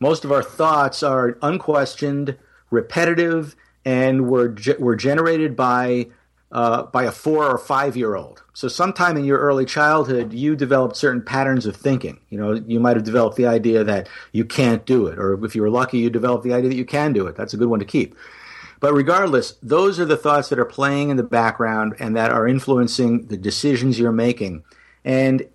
Most 0.00 0.24
of 0.24 0.32
our 0.32 0.42
thoughts 0.42 1.00
are 1.04 1.38
unquestioned, 1.40 2.36
repetitive, 2.72 3.54
and 3.84 4.28
were, 4.28 4.48
ge- 4.48 4.76
were 4.80 4.96
generated 4.96 5.54
by, 5.54 6.08
uh, 6.50 6.82
by 6.82 7.04
a 7.04 7.12
four 7.12 7.46
or 7.46 7.56
five 7.56 7.96
year 7.96 8.16
old. 8.16 8.42
So, 8.52 8.66
sometime 8.66 9.16
in 9.16 9.24
your 9.24 9.38
early 9.38 9.64
childhood, 9.64 10.32
you 10.32 10.56
developed 10.56 10.96
certain 10.96 11.22
patterns 11.22 11.66
of 11.66 11.76
thinking. 11.76 12.18
You 12.30 12.38
know, 12.38 12.54
you 12.66 12.80
might 12.80 12.96
have 12.96 13.04
developed 13.04 13.36
the 13.36 13.46
idea 13.46 13.84
that 13.84 14.08
you 14.32 14.44
can't 14.44 14.84
do 14.84 15.06
it, 15.06 15.20
or 15.20 15.42
if 15.44 15.54
you 15.54 15.62
were 15.62 15.70
lucky, 15.70 15.98
you 15.98 16.10
developed 16.10 16.42
the 16.42 16.52
idea 16.52 16.68
that 16.68 16.76
you 16.76 16.84
can 16.84 17.12
do 17.12 17.28
it. 17.28 17.36
That's 17.36 17.54
a 17.54 17.56
good 17.56 17.68
one 17.68 17.78
to 17.78 17.84
keep. 17.84 18.16
But 18.80 18.92
regardless, 18.92 19.52
those 19.62 20.00
are 20.00 20.04
the 20.04 20.16
thoughts 20.16 20.48
that 20.48 20.58
are 20.58 20.64
playing 20.64 21.10
in 21.10 21.16
the 21.16 21.22
background 21.22 21.94
and 22.00 22.16
that 22.16 22.32
are 22.32 22.48
influencing 22.48 23.28
the 23.28 23.36
decisions 23.36 24.00
you're 24.00 24.10
making. 24.10 24.64
And 25.04 25.46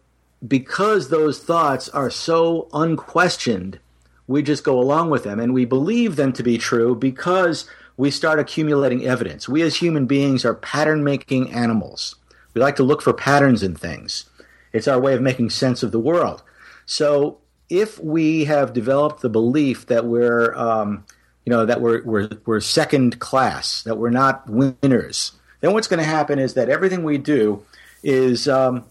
because 0.47 1.09
those 1.09 1.39
thoughts 1.39 1.89
are 1.89 2.09
so 2.09 2.67
unquestioned, 2.73 3.79
we 4.27 4.41
just 4.41 4.63
go 4.63 4.79
along 4.79 5.09
with 5.09 5.23
them 5.23 5.39
and 5.39 5.53
we 5.53 5.65
believe 5.65 6.15
them 6.15 6.31
to 6.33 6.43
be 6.43 6.57
true 6.57 6.95
because 6.95 7.69
we 7.97 8.11
start 8.11 8.39
accumulating 8.39 9.05
evidence. 9.05 9.49
We 9.49 9.61
as 9.61 9.75
human 9.75 10.05
beings 10.05 10.45
are 10.45 10.53
pattern 10.53 11.03
making 11.03 11.51
animals. 11.51 12.15
We 12.53 12.61
like 12.61 12.77
to 12.77 12.83
look 12.83 13.01
for 13.01 13.13
patterns 13.13 13.63
in 13.63 13.75
things. 13.75 14.25
It's 14.71 14.87
our 14.87 14.99
way 14.99 15.13
of 15.13 15.21
making 15.21 15.49
sense 15.49 15.83
of 15.83 15.91
the 15.91 15.99
world. 15.99 16.43
So 16.85 17.39
if 17.69 17.99
we 17.99 18.45
have 18.45 18.73
developed 18.73 19.21
the 19.21 19.29
belief 19.29 19.87
that 19.87 20.05
we're, 20.05 20.55
um, 20.55 21.05
you 21.45 21.51
know, 21.51 21.65
that 21.65 21.81
we're, 21.81 22.03
we're, 22.03 22.29
we're 22.45 22.61
second 22.61 23.19
class, 23.19 23.83
that 23.83 23.97
we're 23.97 24.09
not 24.09 24.49
winners, 24.49 25.33
then 25.61 25.73
what's 25.73 25.87
going 25.87 25.99
to 25.99 26.05
happen 26.05 26.39
is 26.39 26.53
that 26.53 26.69
everything 26.69 27.03
we 27.03 27.17
do 27.17 27.63
is 28.03 28.47
um, 28.47 28.85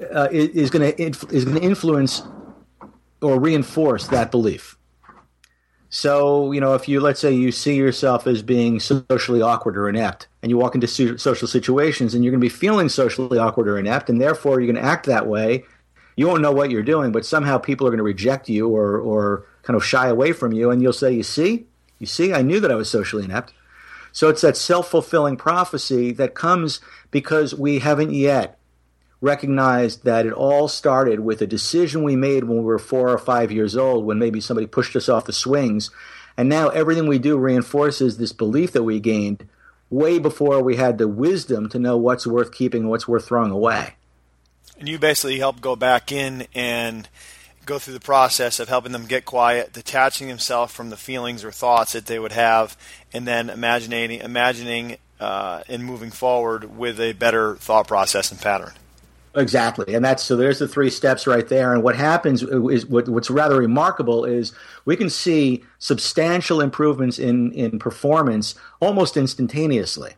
uh, 0.00 0.28
is 0.30 0.70
going 0.70 0.92
to 0.92 1.02
is 1.02 1.44
going 1.44 1.56
to 1.56 1.62
influence 1.62 2.22
or 3.20 3.38
reinforce 3.38 4.08
that 4.08 4.30
belief. 4.30 4.76
So, 5.94 6.52
you 6.52 6.60
know, 6.60 6.74
if 6.74 6.88
you 6.88 7.00
let's 7.00 7.20
say 7.20 7.32
you 7.32 7.52
see 7.52 7.76
yourself 7.76 8.26
as 8.26 8.42
being 8.42 8.80
socially 8.80 9.42
awkward 9.42 9.76
or 9.76 9.88
inept, 9.88 10.26
and 10.42 10.50
you 10.50 10.56
walk 10.56 10.74
into 10.74 11.18
social 11.18 11.46
situations 11.46 12.14
and 12.14 12.24
you're 12.24 12.30
going 12.30 12.40
to 12.40 12.44
be 12.44 12.48
feeling 12.48 12.88
socially 12.88 13.38
awkward 13.38 13.68
or 13.68 13.78
inept, 13.78 14.08
and 14.08 14.20
therefore 14.20 14.58
you're 14.58 14.72
going 14.72 14.82
to 14.82 14.90
act 14.90 15.06
that 15.06 15.26
way. 15.26 15.64
You 16.16 16.26
won't 16.26 16.42
know 16.42 16.52
what 16.52 16.70
you're 16.70 16.82
doing, 16.82 17.12
but 17.12 17.26
somehow 17.26 17.58
people 17.58 17.86
are 17.86 17.90
going 17.90 17.98
to 17.98 18.04
reject 18.04 18.48
you 18.48 18.68
or 18.68 18.98
or 18.98 19.46
kind 19.62 19.76
of 19.76 19.84
shy 19.84 20.08
away 20.08 20.32
from 20.32 20.52
you, 20.52 20.70
and 20.70 20.80
you'll 20.80 20.94
say, 20.94 21.12
"You 21.12 21.22
see, 21.22 21.66
you 21.98 22.06
see, 22.06 22.32
I 22.32 22.40
knew 22.40 22.60
that 22.60 22.72
I 22.72 22.74
was 22.74 22.90
socially 22.90 23.24
inept." 23.24 23.52
So 24.12 24.28
it's 24.28 24.42
that 24.42 24.56
self 24.56 24.88
fulfilling 24.88 25.36
prophecy 25.36 26.12
that 26.12 26.34
comes 26.34 26.80
because 27.10 27.54
we 27.54 27.80
haven't 27.80 28.12
yet 28.12 28.58
recognized 29.22 30.04
that 30.04 30.26
it 30.26 30.32
all 30.32 30.68
started 30.68 31.20
with 31.20 31.40
a 31.40 31.46
decision 31.46 32.02
we 32.02 32.16
made 32.16 32.44
when 32.44 32.58
we 32.58 32.64
were 32.64 32.78
four 32.78 33.08
or 33.08 33.18
five 33.18 33.50
years 33.50 33.76
old, 33.76 34.04
when 34.04 34.18
maybe 34.18 34.40
somebody 34.40 34.66
pushed 34.66 34.96
us 34.96 35.08
off 35.08 35.24
the 35.24 35.32
swings. 35.32 35.90
And 36.36 36.48
now 36.48 36.68
everything 36.68 37.06
we 37.06 37.18
do 37.18 37.38
reinforces 37.38 38.18
this 38.18 38.32
belief 38.32 38.72
that 38.72 38.82
we 38.82 39.00
gained 39.00 39.48
way 39.88 40.18
before 40.18 40.62
we 40.62 40.76
had 40.76 40.98
the 40.98 41.06
wisdom 41.06 41.68
to 41.68 41.78
know 41.78 41.96
what's 41.96 42.26
worth 42.26 42.52
keeping 42.52 42.82
and 42.82 42.90
what's 42.90 43.06
worth 43.06 43.26
throwing 43.26 43.52
away. 43.52 43.94
And 44.78 44.88
you 44.88 44.98
basically 44.98 45.38
help 45.38 45.60
go 45.60 45.76
back 45.76 46.10
in 46.10 46.46
and 46.54 47.08
go 47.64 47.78
through 47.78 47.94
the 47.94 48.00
process 48.00 48.58
of 48.58 48.68
helping 48.68 48.90
them 48.90 49.06
get 49.06 49.24
quiet, 49.24 49.72
detaching 49.72 50.26
themselves 50.26 50.72
from 50.72 50.90
the 50.90 50.96
feelings 50.96 51.44
or 51.44 51.52
thoughts 51.52 51.92
that 51.92 52.06
they 52.06 52.18
would 52.18 52.32
have, 52.32 52.76
and 53.12 53.28
then 53.28 53.50
imagining, 53.50 54.10
imagining 54.10 54.96
uh, 55.20 55.62
and 55.68 55.84
moving 55.84 56.10
forward 56.10 56.76
with 56.76 56.98
a 56.98 57.12
better 57.12 57.54
thought 57.56 57.86
process 57.86 58.32
and 58.32 58.40
pattern. 58.40 58.72
Exactly, 59.34 59.94
and 59.94 60.04
that's 60.04 60.22
so. 60.22 60.36
There's 60.36 60.58
the 60.58 60.68
three 60.68 60.90
steps 60.90 61.26
right 61.26 61.48
there. 61.48 61.72
And 61.72 61.82
what 61.82 61.96
happens 61.96 62.42
is 62.42 62.84
what, 62.84 63.08
what's 63.08 63.30
rather 63.30 63.58
remarkable 63.58 64.26
is 64.26 64.52
we 64.84 64.94
can 64.94 65.08
see 65.08 65.64
substantial 65.78 66.60
improvements 66.60 67.18
in 67.18 67.52
in 67.52 67.78
performance 67.78 68.54
almost 68.80 69.16
instantaneously. 69.16 70.10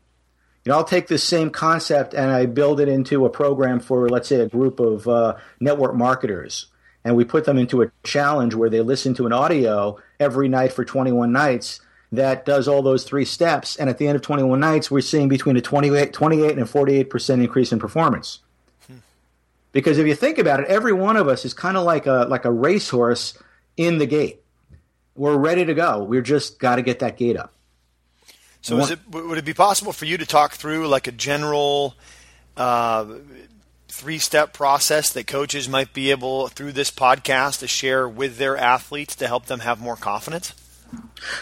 You 0.64 0.72
know, 0.72 0.78
I'll 0.78 0.84
take 0.84 1.06
this 1.06 1.22
same 1.22 1.50
concept 1.50 2.14
and 2.14 2.30
I 2.30 2.46
build 2.46 2.80
it 2.80 2.88
into 2.88 3.26
a 3.26 3.30
program 3.30 3.80
for, 3.80 4.08
let's 4.08 4.28
say, 4.28 4.40
a 4.40 4.48
group 4.48 4.80
of 4.80 5.06
uh, 5.06 5.36
network 5.60 5.94
marketers, 5.94 6.66
and 7.04 7.14
we 7.14 7.24
put 7.24 7.44
them 7.44 7.58
into 7.58 7.82
a 7.82 7.92
challenge 8.02 8.54
where 8.54 8.70
they 8.70 8.80
listen 8.80 9.14
to 9.14 9.26
an 9.26 9.32
audio 9.32 9.98
every 10.18 10.48
night 10.48 10.72
for 10.72 10.84
21 10.84 11.30
nights 11.30 11.80
that 12.10 12.44
does 12.44 12.66
all 12.66 12.82
those 12.82 13.04
three 13.04 13.24
steps. 13.24 13.76
And 13.76 13.90
at 13.90 13.98
the 13.98 14.08
end 14.08 14.16
of 14.16 14.22
21 14.22 14.58
nights, 14.58 14.90
we're 14.90 15.00
seeing 15.02 15.28
between 15.28 15.56
a 15.56 15.60
28, 15.60 16.12
28 16.12 16.58
and 16.58 16.68
48 16.68 17.10
percent 17.10 17.42
increase 17.42 17.72
in 17.72 17.78
performance. 17.78 18.40
Because 19.74 19.98
if 19.98 20.06
you 20.06 20.14
think 20.14 20.38
about 20.38 20.60
it, 20.60 20.66
every 20.68 20.92
one 20.92 21.16
of 21.16 21.26
us 21.26 21.44
is 21.44 21.52
kind 21.52 21.76
of 21.76 21.84
like 21.84 22.06
a 22.06 22.26
like 22.30 22.44
a 22.46 22.50
racehorse 22.50 23.36
in 23.76 23.98
the 23.98 24.06
gate. 24.06 24.40
We're 25.16 25.36
ready 25.36 25.64
to 25.64 25.74
go. 25.74 26.02
We're 26.02 26.22
just 26.22 26.58
got 26.58 26.76
to 26.76 26.82
get 26.82 27.00
that 27.00 27.18
gate 27.18 27.36
up. 27.36 27.52
So, 28.62 28.78
it, 28.78 28.98
would 29.10 29.36
it 29.36 29.44
be 29.44 29.52
possible 29.52 29.92
for 29.92 30.06
you 30.06 30.16
to 30.16 30.24
talk 30.24 30.54
through 30.54 30.86
like 30.86 31.06
a 31.06 31.12
general 31.12 31.96
uh, 32.56 33.04
three-step 33.88 34.54
process 34.54 35.12
that 35.12 35.26
coaches 35.26 35.68
might 35.68 35.92
be 35.92 36.10
able 36.10 36.48
through 36.48 36.72
this 36.72 36.90
podcast 36.90 37.58
to 37.58 37.68
share 37.68 38.08
with 38.08 38.38
their 38.38 38.56
athletes 38.56 39.16
to 39.16 39.26
help 39.26 39.46
them 39.46 39.60
have 39.60 39.80
more 39.80 39.96
confidence? 39.96 40.54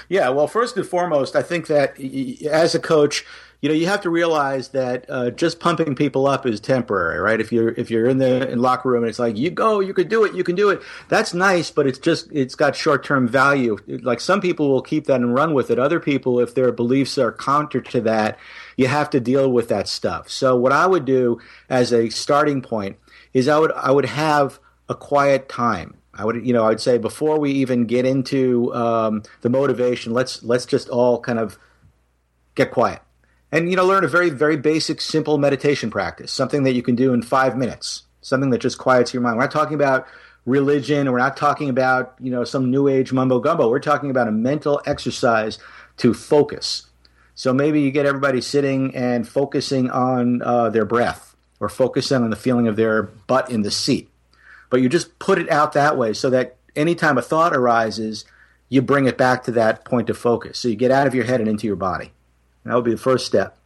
Yeah, 0.08 0.30
well, 0.30 0.48
first 0.48 0.76
and 0.76 0.86
foremost, 0.86 1.36
I 1.36 1.42
think 1.42 1.68
that 1.68 2.00
as 2.44 2.74
a 2.74 2.80
coach, 2.80 3.24
you 3.62 3.68
know, 3.68 3.76
you 3.76 3.86
have 3.86 4.00
to 4.00 4.10
realize 4.10 4.70
that 4.70 5.06
uh, 5.08 5.30
just 5.30 5.60
pumping 5.60 5.94
people 5.94 6.26
up 6.26 6.44
is 6.44 6.58
temporary, 6.58 7.20
right? 7.20 7.40
If 7.40 7.52
you're 7.52 7.68
if 7.68 7.92
you're 7.92 8.08
in 8.08 8.18
the 8.18 8.50
in 8.50 8.60
locker 8.60 8.90
room 8.90 9.04
and 9.04 9.08
it's 9.08 9.20
like 9.20 9.36
you 9.36 9.50
go, 9.50 9.78
you 9.78 9.94
can 9.94 10.08
do 10.08 10.24
it, 10.24 10.34
you 10.34 10.42
can 10.42 10.56
do 10.56 10.68
it. 10.70 10.82
That's 11.08 11.32
nice, 11.32 11.70
but 11.70 11.86
it's 11.86 12.00
just 12.00 12.28
it's 12.32 12.56
got 12.56 12.74
short 12.74 13.04
term 13.04 13.28
value. 13.28 13.78
Like 13.86 14.18
some 14.18 14.40
people 14.40 14.68
will 14.68 14.82
keep 14.82 15.06
that 15.06 15.20
and 15.20 15.32
run 15.32 15.54
with 15.54 15.70
it. 15.70 15.78
Other 15.78 16.00
people, 16.00 16.40
if 16.40 16.56
their 16.56 16.72
beliefs 16.72 17.16
are 17.18 17.30
counter 17.30 17.80
to 17.80 18.00
that, 18.00 18.36
you 18.76 18.88
have 18.88 19.08
to 19.10 19.20
deal 19.20 19.48
with 19.52 19.68
that 19.68 19.86
stuff. 19.86 20.28
So 20.28 20.56
what 20.56 20.72
I 20.72 20.88
would 20.88 21.04
do 21.04 21.38
as 21.70 21.92
a 21.92 22.10
starting 22.10 22.62
point 22.62 22.96
is 23.32 23.46
I 23.46 23.60
would 23.60 23.72
I 23.72 23.92
would 23.92 24.06
have 24.06 24.58
a 24.88 24.96
quiet 24.96 25.48
time. 25.48 25.98
I 26.14 26.24
would, 26.24 26.44
you 26.44 26.52
know, 26.52 26.64
I 26.64 26.70
would 26.70 26.80
say 26.80 26.98
before 26.98 27.38
we 27.38 27.52
even 27.52 27.86
get 27.86 28.06
into 28.06 28.74
um, 28.74 29.22
the 29.42 29.48
motivation, 29.48 30.12
let's 30.12 30.42
let's 30.42 30.66
just 30.66 30.88
all 30.88 31.20
kind 31.20 31.38
of 31.38 31.60
get 32.56 32.72
quiet 32.72 33.02
and 33.52 33.70
you 33.70 33.76
know 33.76 33.86
learn 33.86 34.02
a 34.02 34.08
very 34.08 34.30
very 34.30 34.56
basic 34.56 35.00
simple 35.00 35.38
meditation 35.38 35.90
practice 35.90 36.32
something 36.32 36.64
that 36.64 36.74
you 36.74 36.82
can 36.82 36.96
do 36.96 37.12
in 37.12 37.22
five 37.22 37.56
minutes 37.56 38.02
something 38.22 38.50
that 38.50 38.58
just 38.58 38.78
quiets 38.78 39.12
your 39.12 39.20
mind. 39.20 39.36
We're 39.36 39.42
not 39.42 39.50
talking 39.50 39.74
about 39.74 40.06
religion. 40.46 41.10
We're 41.12 41.18
not 41.18 41.36
talking 41.36 41.68
about 41.68 42.14
you 42.20 42.30
know 42.30 42.44
some 42.44 42.70
new 42.70 42.88
age 42.88 43.12
mumbo 43.12 43.40
gumbo. 43.40 43.68
We're 43.68 43.80
talking 43.80 44.10
about 44.10 44.28
a 44.28 44.32
mental 44.32 44.80
exercise 44.86 45.58
to 45.98 46.14
focus. 46.14 46.86
So 47.34 47.52
maybe 47.52 47.80
you 47.80 47.90
get 47.90 48.06
everybody 48.06 48.40
sitting 48.40 48.94
and 48.94 49.28
focusing 49.28 49.90
on 49.90 50.42
uh, 50.42 50.70
their 50.70 50.84
breath 50.84 51.34
or 51.60 51.68
focusing 51.68 52.22
on 52.22 52.30
the 52.30 52.36
feeling 52.36 52.68
of 52.68 52.76
their 52.76 53.02
butt 53.02 53.50
in 53.50 53.62
the 53.62 53.70
seat. 53.70 54.10
But 54.70 54.80
you 54.80 54.88
just 54.88 55.18
put 55.18 55.38
it 55.38 55.50
out 55.50 55.72
that 55.72 55.96
way 55.96 56.12
so 56.12 56.30
that 56.30 56.56
anytime 56.76 57.18
a 57.18 57.22
thought 57.22 57.54
arises 57.54 58.24
you 58.68 58.80
bring 58.80 59.06
it 59.06 59.18
back 59.18 59.44
to 59.44 59.50
that 59.52 59.84
point 59.84 60.08
of 60.08 60.16
focus. 60.16 60.58
So 60.58 60.68
you 60.68 60.76
get 60.76 60.90
out 60.90 61.06
of 61.06 61.14
your 61.14 61.24
head 61.24 61.40
and 61.40 61.48
into 61.48 61.66
your 61.66 61.76
body 61.76 62.12
that 62.64 62.74
would 62.74 62.84
be 62.84 62.92
the 62.92 62.96
first 62.96 63.26
step. 63.26 63.58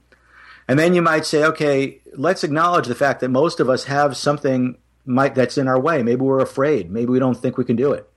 And 0.69 0.79
then 0.79 0.95
you 0.95 1.03
might 1.03 1.26
say, 1.26 1.45
okay, 1.45 2.00
let's 2.15 2.45
acknowledge 2.45 2.87
the 2.87 2.95
fact 2.95 3.21
that 3.21 3.29
most 3.29 3.61
of 3.61 3.69
us 3.69 3.85
have 3.85 4.17
something 4.17 4.76
might, 5.05 5.35
that's 5.35 5.59
in 5.59 5.69
our 5.69 5.79
way. 5.79 6.03
Maybe 6.03 6.23
we're 6.23 6.41
afraid. 6.41 6.91
Maybe 6.91 7.11
we 7.11 7.19
don't 7.19 7.37
think 7.37 7.57
we 7.57 7.65
can 7.65 7.76
do 7.76 7.93
it. 7.93 8.09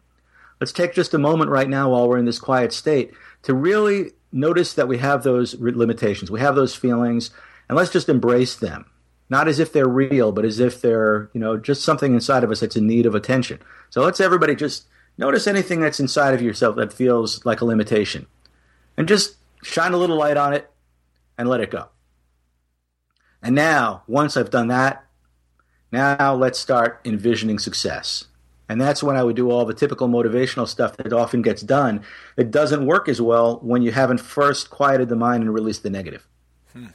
Let's 0.60 0.72
take 0.74 0.94
just 0.94 1.14
a 1.14 1.20
moment 1.20 1.52
right 1.52 1.70
now 1.70 1.92
while 1.92 2.10
we're 2.10 2.18
in 2.18 2.26
this 2.26 2.40
quiet 2.40 2.74
state 2.74 3.14
to 3.44 3.54
really 3.54 4.12
notice 4.32 4.74
that 4.74 4.88
we 4.88 4.98
have 4.98 5.24
those 5.24 5.56
limitations. 5.56 6.32
We 6.32 6.40
have 6.40 6.56
those 6.56 6.76
feelings, 6.76 7.32
and 7.68 7.78
let's 7.78 7.92
just 7.92 8.10
embrace 8.10 8.56
them. 8.56 8.86
Not 9.30 9.48
as 9.48 9.60
if 9.60 9.72
they're 9.72 9.88
real, 9.88 10.32
but 10.32 10.44
as 10.44 10.60
if 10.60 10.82
they're, 10.82 11.30
you 11.34 11.40
know, 11.40 11.56
just 11.56 11.84
something 11.84 12.14
inside 12.14 12.44
of 12.44 12.52
us 12.52 12.60
that's 12.62 12.76
in 12.76 12.88
need 12.88 13.06
of 13.06 13.16
attention. 13.16 13.60
So 13.92 14.02
let's 14.02 14.20
everybody 14.20 14.56
just 14.56 14.86
notice 15.18 15.46
anything 15.46 15.82
that's 15.82 16.00
inside 16.00 16.34
of 16.34 16.42
yourself 16.42 16.76
that 16.78 16.92
feels 16.92 17.46
like 17.46 17.62
a 17.62 17.66
limitation. 17.66 18.26
And 18.98 19.08
just 19.08 19.36
shine 19.64 19.94
a 19.94 19.98
little 19.98 20.18
light 20.18 20.38
on 20.38 20.54
it, 20.54 20.70
and 21.38 21.48
let 21.48 21.62
it 21.62 21.72
go. 21.72 21.90
And 23.42 23.56
now, 23.56 24.04
once 24.08 24.36
I've 24.36 24.50
done 24.50 24.68
that, 24.68 25.06
now 25.92 26.36
let's 26.36 26.60
start 26.60 27.02
envisioning 27.06 27.60
success. 27.60 28.26
And 28.68 28.80
that's 28.80 29.02
when 29.02 29.16
I 29.16 29.24
would 29.24 29.36
do 29.36 29.50
all 29.50 29.66
the 29.66 29.74
typical 29.74 30.08
motivational 30.08 30.68
stuff 30.68 30.96
that 30.98 31.12
often 31.12 31.42
gets 31.42 31.64
done. 31.64 32.04
It 32.38 32.52
doesn't 32.52 32.86
work 32.86 33.10
as 33.10 33.20
well 33.20 33.60
when 33.64 33.82
you 33.82 33.92
haven't 33.92 34.20
first 34.20 34.70
quieted 34.70 35.10
the 35.10 35.16
mind 35.16 35.44
and 35.44 35.54
released 35.54 35.82
the 35.82 35.90
negative. 35.90 36.28
Hmm. 36.74 36.88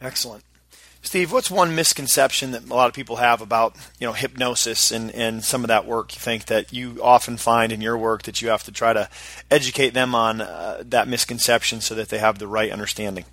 Excellent. 0.00 0.42
Steve, 1.02 1.32
what's 1.32 1.50
one 1.50 1.74
misconception 1.74 2.50
that 2.50 2.68
a 2.68 2.74
lot 2.74 2.88
of 2.88 2.94
people 2.94 3.16
have 3.16 3.40
about 3.40 3.74
you 3.98 4.06
know 4.06 4.12
hypnosis 4.12 4.92
and, 4.92 5.10
and 5.12 5.42
some 5.42 5.64
of 5.64 5.68
that 5.68 5.86
work 5.86 6.14
you 6.14 6.20
think 6.20 6.46
that 6.46 6.72
you 6.72 7.00
often 7.02 7.36
find 7.36 7.72
in 7.72 7.80
your 7.80 7.96
work 7.96 8.24
that 8.24 8.42
you 8.42 8.48
have 8.48 8.62
to 8.64 8.72
try 8.72 8.92
to 8.92 9.08
educate 9.50 9.94
them 9.94 10.14
on 10.14 10.40
uh, 10.40 10.82
that 10.84 11.08
misconception 11.08 11.80
so 11.80 11.94
that 11.94 12.10
they 12.10 12.18
have 12.18 12.38
the 12.38 12.46
right 12.46 12.70
understanding? 12.70 13.24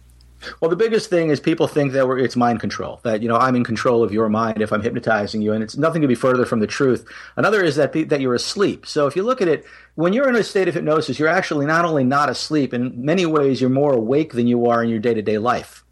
Well, 0.61 0.69
the 0.69 0.77
biggest 0.77 1.09
thing 1.09 1.29
is 1.29 1.39
people 1.39 1.67
think 1.67 1.91
that 1.91 2.07
it's 2.09 2.35
mind 2.35 2.61
control. 2.61 3.01
That 3.03 3.21
you 3.21 3.27
know 3.27 3.35
I'm 3.35 3.55
in 3.55 3.65
control 3.65 4.01
of 4.01 4.13
your 4.13 4.29
mind 4.29 4.61
if 4.61 4.71
I'm 4.71 4.81
hypnotizing 4.81 5.41
you, 5.41 5.51
and 5.51 5.61
it's 5.61 5.75
nothing 5.75 6.01
to 6.01 6.07
be 6.07 6.15
further 6.15 6.45
from 6.45 6.61
the 6.61 6.67
truth. 6.67 7.05
Another 7.35 7.63
is 7.63 7.75
that 7.75 7.91
that 7.91 8.21
you're 8.21 8.35
asleep. 8.35 8.85
So 8.85 9.07
if 9.07 9.15
you 9.15 9.23
look 9.23 9.41
at 9.41 9.49
it, 9.49 9.65
when 9.95 10.13
you're 10.13 10.29
in 10.29 10.35
a 10.35 10.43
state 10.43 10.69
of 10.69 10.73
hypnosis, 10.73 11.19
you're 11.19 11.27
actually 11.27 11.65
not 11.65 11.83
only 11.83 12.05
not 12.05 12.29
asleep. 12.29 12.73
In 12.73 13.03
many 13.03 13.25
ways, 13.25 13.59
you're 13.59 13.69
more 13.69 13.93
awake 13.93 14.33
than 14.33 14.47
you 14.47 14.67
are 14.67 14.81
in 14.81 14.89
your 14.89 14.99
day 14.99 15.13
to 15.13 15.21
day 15.21 15.37
life 15.37 15.83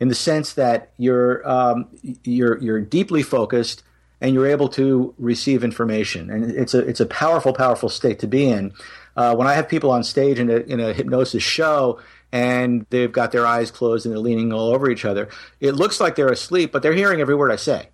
in 0.00 0.08
the 0.08 0.14
sense 0.14 0.54
that 0.54 0.92
you're 0.96 1.48
um, 1.48 1.88
you're 2.24 2.58
you're 2.58 2.80
deeply 2.80 3.22
focused 3.22 3.82
and 4.20 4.34
you're 4.34 4.46
able 4.46 4.68
to 4.68 5.14
receive 5.18 5.64
information, 5.64 6.30
and 6.30 6.50
it's 6.50 6.74
a 6.74 6.80
it's 6.80 7.00
a 7.00 7.06
powerful 7.06 7.52
powerful 7.52 7.88
state 7.88 8.18
to 8.20 8.26
be 8.26 8.48
in. 8.48 8.72
Uh, 9.16 9.34
when 9.34 9.48
I 9.48 9.54
have 9.54 9.68
people 9.68 9.90
on 9.90 10.04
stage 10.04 10.38
in 10.38 10.50
a 10.50 10.56
in 10.58 10.80
a 10.80 10.92
hypnosis 10.92 11.42
show 11.42 12.00
and 12.30 12.86
they've 12.90 13.10
got 13.10 13.32
their 13.32 13.46
eyes 13.46 13.70
closed 13.70 14.04
and 14.04 14.14
they're 14.14 14.20
leaning 14.20 14.52
all 14.52 14.74
over 14.74 14.90
each 14.90 15.04
other, 15.04 15.28
it 15.60 15.72
looks 15.72 15.98
like 16.00 16.14
they're 16.14 16.28
asleep, 16.28 16.72
but 16.72 16.82
they're 16.82 16.92
hearing 16.92 17.20
every 17.20 17.34
word 17.34 17.50
I 17.50 17.56
say. 17.56 17.88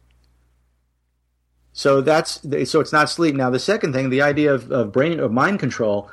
So 1.73 2.01
that's 2.01 2.41
so 2.71 2.81
it's 2.81 2.93
not 2.93 3.09
sleep. 3.09 3.35
Now 3.35 3.51
the 3.51 3.59
second 3.59 3.93
thing, 3.93 4.11
the 4.11 4.23
idea 4.23 4.53
of, 4.53 4.71
of 4.71 4.93
brain 4.93 5.21
of 5.21 5.33
mind 5.33 5.61
control 5.61 6.11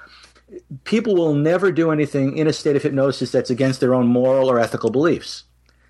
people 0.83 1.15
will 1.15 1.33
never 1.33 1.71
do 1.71 1.91
anything 1.91 2.37
in 2.37 2.47
a 2.47 2.53
state 2.53 2.75
of 2.75 2.83
hypnosis 2.83 3.31
that's 3.31 3.49
against 3.49 3.79
their 3.79 3.93
own 3.93 4.07
moral 4.07 4.49
or 4.49 4.59
ethical 4.59 4.89
beliefs. 4.89 5.43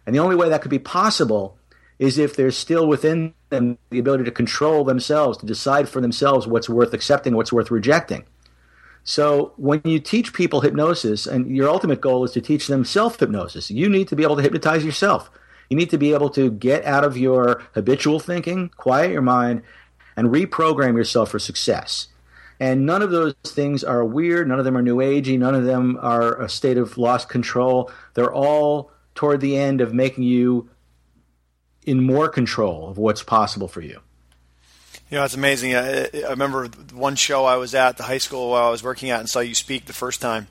And 0.05 0.15
the 0.15 0.20
only 0.20 0.36
way 0.36 0.50
that 0.50 0.62
could 0.62 0.72
be 0.72 0.79
possible 0.79 1.58
is 2.00 2.17
if 2.17 2.36
there's 2.36 2.58
still 2.58 2.88
within 2.88 3.34
them 3.50 3.77
the 3.91 4.00
ability 4.00 4.24
to 4.24 4.31
control 4.31 4.84
themselves, 4.84 5.38
to 5.38 5.46
decide 5.46 5.88
for 5.88 6.01
themselves 6.01 6.48
what's 6.48 6.70
worth 6.70 6.93
accepting, 6.93 7.36
what's 7.36 7.53
worth 7.53 7.70
rejecting. 7.70 8.25
So 9.03 9.53
when 9.58 9.81
you 9.84 10.00
teach 10.00 10.34
people 10.34 10.62
hypnosis, 10.62 11.25
and 11.25 11.55
your 11.55 11.70
ultimate 11.70 12.01
goal 12.01 12.24
is 12.24 12.31
to 12.31 12.41
teach 12.41 12.67
them 12.67 12.86
self 12.86 13.20
hypnosis, 13.20 13.70
you 13.70 13.89
need 13.89 14.08
to 14.08 14.15
be 14.15 14.24
able 14.24 14.36
to 14.36 14.41
hypnotize 14.41 14.86
yourself. 14.86 15.29
You 15.70 15.77
need 15.77 15.89
to 15.91 15.98
be 15.98 16.13
able 16.13 16.29
to 16.31 16.51
get 16.51 16.86
out 16.86 17.03
of 17.03 17.17
your 17.17 17.63
habitual 17.74 18.20
thinking, 18.20 18.70
quiet 18.70 19.12
your 19.12 19.22
mind, 19.22 19.63
and 20.17 20.29
reprogram 20.29 20.98
yourself 20.98 21.29
for 21.29 21.39
success. 21.39 22.08
And 22.60 22.86
none 22.86 23.01
of 23.01 23.10
those 23.10 23.34
things 23.46 23.84
are 23.84 24.05
weird. 24.05 24.48
None 24.48 24.60
of 24.60 24.65
them 24.65 24.77
are 24.77 24.81
new 24.84 24.98
agey. 24.98 25.39
None 25.39 25.55
of 25.55 25.65
them 25.65 25.98
are 26.01 26.39
a 26.39 26.50
state 26.50 26.77
of 26.77 26.98
lost 26.98 27.29
control. 27.29 27.89
They're 28.13 28.34
all 28.34 28.91
toward 29.22 29.40
the 29.40 29.56
end 29.56 29.82
of 29.82 29.94
making 29.94 30.24
you 30.24 30.68
in 31.86 32.04
more 32.04 32.28
control 32.28 32.90
of 32.90 32.98
what's 32.98 33.22
possible 33.22 33.68
for 33.68 33.80
you. 33.80 34.00
You 35.12 35.18
know, 35.18 35.24
it's 35.24 35.36
amazing. 35.36 35.75
I, 35.75 36.10
I 36.25 36.30
remember 36.32 36.66
one 36.92 37.16
show 37.16 37.46
I 37.46 37.58
was 37.58 37.75
at, 37.75 37.98
the 37.98 38.04
high 38.04 38.18
school 38.18 38.56
I 38.56 38.72
was 38.72 38.82
working 38.82 39.12
at, 39.12 39.20
and 39.20 39.30
saw 39.30 39.40
you 39.42 39.54
speak 39.54 39.86
the 39.86 39.94
first 39.94 40.22
time. 40.22 40.48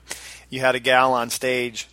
you 0.49 0.61
had 0.61 0.75
a 0.75 0.79
gal 0.79 1.11
on 1.11 1.29
stage 1.29 1.89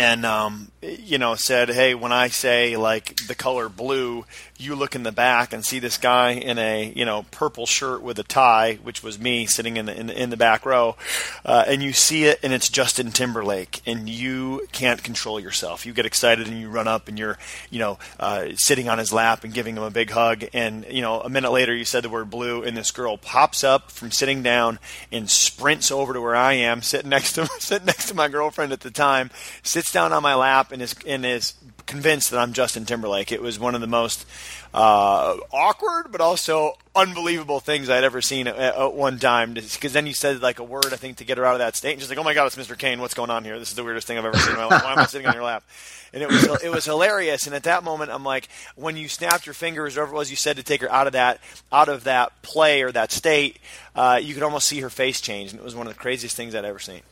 and 0.00 0.24
um, 0.24 0.70
you 0.80 1.18
know 1.18 1.34
said, 1.34 1.68
"Hey, 1.68 1.94
when 1.94 2.10
I 2.10 2.28
say 2.28 2.74
like 2.78 3.16
the 3.26 3.34
color 3.34 3.68
blue, 3.68 4.24
you 4.56 4.74
look 4.74 4.94
in 4.94 5.02
the 5.02 5.12
back 5.12 5.52
and 5.52 5.62
see 5.62 5.78
this 5.78 5.98
guy 5.98 6.30
in 6.30 6.58
a 6.58 6.90
you 6.96 7.04
know 7.04 7.26
purple 7.30 7.66
shirt 7.66 8.00
with 8.00 8.18
a 8.18 8.22
tie, 8.22 8.78
which 8.82 9.02
was 9.02 9.18
me 9.18 9.44
sitting 9.44 9.76
in 9.76 9.84
the 9.84 9.98
in 9.98 10.08
in 10.08 10.30
the 10.30 10.38
back 10.38 10.64
row, 10.64 10.96
uh, 11.44 11.64
and 11.66 11.82
you 11.82 11.92
see 11.92 12.24
it, 12.24 12.40
and 12.42 12.54
it's 12.54 12.70
Justin 12.70 13.10
Timberlake, 13.10 13.82
and 13.84 14.08
you 14.08 14.66
can't 14.72 15.02
control 15.02 15.38
yourself. 15.38 15.84
You 15.84 15.92
get 15.92 16.06
excited 16.06 16.48
and 16.48 16.58
you 16.58 16.70
run 16.70 16.88
up 16.88 17.08
and 17.08 17.18
you're 17.18 17.36
you 17.68 17.78
know 17.78 17.98
uh, 18.18 18.46
sitting 18.54 18.88
on 18.88 18.96
his 18.96 19.12
lap 19.12 19.44
and 19.44 19.52
giving 19.52 19.76
him 19.76 19.82
a 19.82 19.90
big 19.90 20.08
hug, 20.08 20.44
and 20.54 20.86
you 20.88 21.02
know 21.02 21.20
a 21.20 21.28
minute 21.28 21.50
later 21.50 21.74
you 21.74 21.84
said 21.84 22.04
the 22.04 22.08
word 22.08 22.30
blue, 22.30 22.62
and 22.62 22.74
this 22.74 22.90
girl 22.90 23.18
pops 23.18 23.62
up 23.62 23.90
from 23.90 24.10
sitting 24.10 24.42
down 24.42 24.78
and 25.12 25.28
sprints 25.28 25.90
over 25.90 26.14
to 26.14 26.22
where 26.22 26.36
I 26.36 26.54
am, 26.54 26.80
sitting 26.80 27.10
next 27.10 27.34
to 27.34 27.44
sitting 27.58 27.84
next 27.84 28.08
to 28.08 28.14
my 28.14 28.28
girlfriend 28.28 28.72
at 28.72 28.80
the 28.80 28.90
time, 28.90 29.30
sits 29.62 29.89
down 29.92 30.12
on 30.12 30.22
my 30.22 30.34
lap 30.34 30.72
and 30.72 30.82
is 30.82 30.94
and 31.06 31.24
is 31.24 31.54
convinced 31.86 32.30
that 32.30 32.38
I'm 32.38 32.52
Justin 32.52 32.84
Timberlake. 32.84 33.32
It 33.32 33.42
was 33.42 33.58
one 33.58 33.74
of 33.74 33.80
the 33.80 33.86
most 33.86 34.24
uh, 34.72 35.36
awkward, 35.52 36.12
but 36.12 36.20
also 36.20 36.74
unbelievable 36.94 37.60
things 37.60 37.90
I'd 37.90 38.04
ever 38.04 38.22
seen 38.22 38.46
at, 38.46 38.56
at 38.56 38.94
one 38.94 39.18
time. 39.18 39.54
Because 39.54 39.92
then 39.92 40.06
you 40.06 40.14
said 40.14 40.40
like 40.40 40.60
a 40.60 40.64
word, 40.64 40.86
I 40.92 40.96
think, 40.96 41.18
to 41.18 41.24
get 41.24 41.38
her 41.38 41.44
out 41.44 41.54
of 41.54 41.58
that 41.58 41.76
state, 41.76 41.92
and 41.92 42.00
she's 42.00 42.08
like, 42.08 42.18
"Oh 42.18 42.24
my 42.24 42.34
god, 42.34 42.46
it's 42.46 42.56
Mr. 42.56 42.78
Cain. 42.78 43.00
What's 43.00 43.14
going 43.14 43.30
on 43.30 43.44
here? 43.44 43.58
This 43.58 43.70
is 43.70 43.74
the 43.74 43.84
weirdest 43.84 44.06
thing 44.06 44.18
I've 44.18 44.24
ever 44.24 44.38
seen 44.38 44.52
in 44.52 44.58
my 44.58 44.66
life. 44.66 44.84
Why 44.84 44.92
am 44.92 44.98
I 44.98 45.06
sitting 45.06 45.26
on 45.26 45.34
your 45.34 45.44
lap?" 45.44 45.64
And 46.12 46.22
it 46.22 46.28
was 46.28 46.62
it 46.62 46.70
was 46.70 46.84
hilarious. 46.84 47.46
And 47.46 47.54
at 47.54 47.64
that 47.64 47.82
moment, 47.82 48.10
I'm 48.10 48.24
like, 48.24 48.48
when 48.76 48.96
you 48.96 49.08
snapped 49.08 49.46
your 49.46 49.54
fingers, 49.54 49.96
whatever 49.96 50.12
it 50.12 50.16
was 50.16 50.30
you 50.30 50.36
said 50.36 50.56
to 50.56 50.62
take 50.62 50.80
her 50.82 50.90
out 50.90 51.06
of 51.06 51.14
that 51.14 51.40
out 51.72 51.88
of 51.88 52.04
that 52.04 52.42
play 52.42 52.82
or 52.82 52.92
that 52.92 53.10
state, 53.10 53.58
uh, 53.96 54.20
you 54.22 54.34
could 54.34 54.42
almost 54.42 54.68
see 54.68 54.80
her 54.80 54.90
face 54.90 55.20
change, 55.20 55.50
and 55.50 55.60
it 55.60 55.64
was 55.64 55.74
one 55.74 55.86
of 55.86 55.92
the 55.92 55.98
craziest 55.98 56.36
things 56.36 56.54
I'd 56.54 56.64
ever 56.64 56.78
seen. 56.78 57.02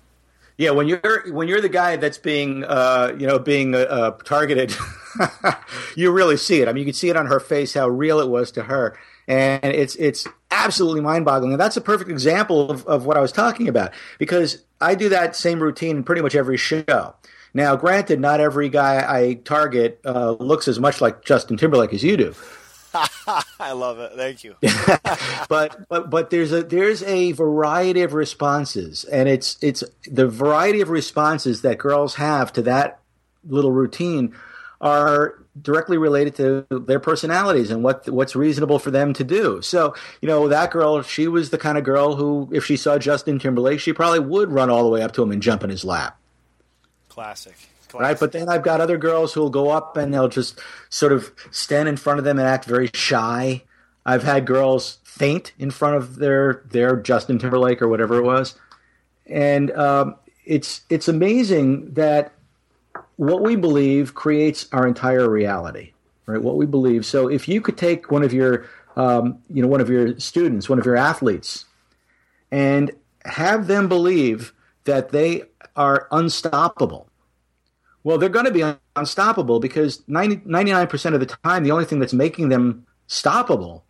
Yeah, 0.58 0.72
when 0.72 0.88
you're 0.88 1.32
when 1.32 1.46
you're 1.46 1.60
the 1.60 1.68
guy 1.68 1.96
that's 1.96 2.18
being 2.18 2.64
uh, 2.64 3.14
you 3.16 3.28
know 3.28 3.38
being 3.38 3.76
uh, 3.76 3.78
uh 3.78 4.10
targeted, 4.24 4.74
you 5.94 6.10
really 6.10 6.36
see 6.36 6.60
it. 6.60 6.68
I 6.68 6.72
mean, 6.72 6.80
you 6.80 6.86
can 6.86 6.94
see 6.94 7.08
it 7.08 7.16
on 7.16 7.26
her 7.26 7.38
face 7.38 7.74
how 7.74 7.88
real 7.88 8.18
it 8.18 8.28
was 8.28 8.50
to 8.52 8.64
her, 8.64 8.98
and 9.28 9.64
it's 9.64 9.94
it's 9.96 10.26
absolutely 10.50 11.00
mind 11.00 11.24
boggling. 11.24 11.52
And 11.52 11.60
that's 11.60 11.76
a 11.76 11.80
perfect 11.80 12.10
example 12.10 12.72
of, 12.72 12.84
of 12.86 13.06
what 13.06 13.16
I 13.16 13.20
was 13.20 13.30
talking 13.30 13.68
about 13.68 13.92
because 14.18 14.64
I 14.80 14.96
do 14.96 15.08
that 15.10 15.36
same 15.36 15.62
routine 15.62 15.98
in 15.98 16.04
pretty 16.04 16.22
much 16.22 16.34
every 16.34 16.56
show. 16.56 17.14
Now, 17.54 17.76
granted, 17.76 18.18
not 18.18 18.40
every 18.40 18.68
guy 18.68 19.04
I 19.08 19.34
target 19.34 20.00
uh, 20.04 20.32
looks 20.32 20.66
as 20.66 20.80
much 20.80 21.00
like 21.00 21.24
Justin 21.24 21.56
Timberlake 21.56 21.94
as 21.94 22.02
you 22.02 22.16
do. 22.16 22.34
I 23.60 23.72
love 23.72 23.98
it. 23.98 24.12
Thank 24.16 24.44
you. 24.44 24.56
but 25.48 25.88
but 25.88 26.10
but 26.10 26.30
there's 26.30 26.52
a 26.52 26.62
there's 26.62 27.02
a 27.02 27.32
variety 27.32 28.02
of 28.02 28.12
responses, 28.12 29.04
and 29.04 29.28
it's 29.28 29.58
it's 29.62 29.84
the 30.10 30.26
variety 30.26 30.80
of 30.80 30.90
responses 30.90 31.62
that 31.62 31.78
girls 31.78 32.14
have 32.16 32.52
to 32.54 32.62
that 32.62 33.00
little 33.44 33.72
routine 33.72 34.34
are 34.80 35.34
directly 35.60 35.98
related 35.98 36.36
to 36.36 36.66
their 36.70 37.00
personalities 37.00 37.70
and 37.70 37.82
what 37.82 38.08
what's 38.08 38.36
reasonable 38.36 38.78
for 38.78 38.90
them 38.90 39.12
to 39.14 39.24
do. 39.24 39.60
So, 39.62 39.94
you 40.20 40.28
know, 40.28 40.48
that 40.48 40.70
girl, 40.70 41.02
she 41.02 41.28
was 41.28 41.50
the 41.50 41.58
kind 41.58 41.78
of 41.78 41.84
girl 41.84 42.14
who, 42.16 42.48
if 42.52 42.64
she 42.64 42.76
saw 42.76 42.98
Justin 42.98 43.38
Timberlake, 43.38 43.80
she 43.80 43.92
probably 43.92 44.20
would 44.20 44.52
run 44.52 44.70
all 44.70 44.84
the 44.84 44.90
way 44.90 45.02
up 45.02 45.12
to 45.14 45.22
him 45.22 45.32
and 45.32 45.42
jump 45.42 45.64
in 45.64 45.70
his 45.70 45.84
lap. 45.84 46.18
Classic. 47.08 47.56
Classic. 47.88 48.00
Right, 48.00 48.20
but 48.20 48.32
then 48.32 48.48
I've 48.48 48.62
got 48.62 48.80
other 48.80 48.98
girls 48.98 49.32
who'll 49.32 49.50
go 49.50 49.70
up 49.70 49.96
and 49.96 50.12
they'll 50.12 50.28
just 50.28 50.60
sort 50.90 51.12
of 51.12 51.32
stand 51.50 51.88
in 51.88 51.96
front 51.96 52.18
of 52.18 52.24
them 52.24 52.38
and 52.38 52.46
act 52.46 52.66
very 52.66 52.90
shy. 52.92 53.62
I've 54.04 54.22
had 54.22 54.46
girls 54.46 54.98
faint 55.04 55.52
in 55.58 55.70
front 55.70 55.96
of 55.96 56.16
their 56.16 56.62
their 56.70 56.96
Justin 56.96 57.38
Timberlake 57.38 57.80
or 57.80 57.88
whatever 57.88 58.18
it 58.18 58.24
was, 58.24 58.54
and 59.26 59.70
um, 59.72 60.16
it's 60.44 60.82
it's 60.90 61.08
amazing 61.08 61.94
that 61.94 62.32
what 63.16 63.42
we 63.42 63.56
believe 63.56 64.14
creates 64.14 64.68
our 64.72 64.86
entire 64.86 65.28
reality. 65.28 65.92
Right, 66.26 66.42
what 66.42 66.56
we 66.56 66.66
believe. 66.66 67.06
So 67.06 67.28
if 67.28 67.48
you 67.48 67.62
could 67.62 67.78
take 67.78 68.10
one 68.10 68.22
of 68.22 68.34
your 68.34 68.66
um, 68.96 69.38
you 69.48 69.62
know 69.62 69.68
one 69.68 69.80
of 69.80 69.88
your 69.88 70.18
students, 70.18 70.68
one 70.68 70.78
of 70.78 70.84
your 70.84 70.96
athletes, 70.96 71.64
and 72.50 72.90
have 73.24 73.66
them 73.66 73.88
believe 73.88 74.52
that 74.84 75.10
they 75.10 75.44
are 75.74 76.06
unstoppable 76.10 77.07
well, 78.08 78.16
they're 78.16 78.30
going 78.30 78.46
to 78.46 78.50
be 78.50 78.64
unstoppable 78.96 79.60
because 79.60 80.02
90, 80.08 80.36
99% 80.36 81.12
of 81.12 81.20
the 81.20 81.26
time, 81.26 81.62
the 81.62 81.72
only 81.72 81.84
thing 81.84 81.98
that's 81.98 82.14
making 82.14 82.48
them 82.48 82.86
stoppable 83.06 83.82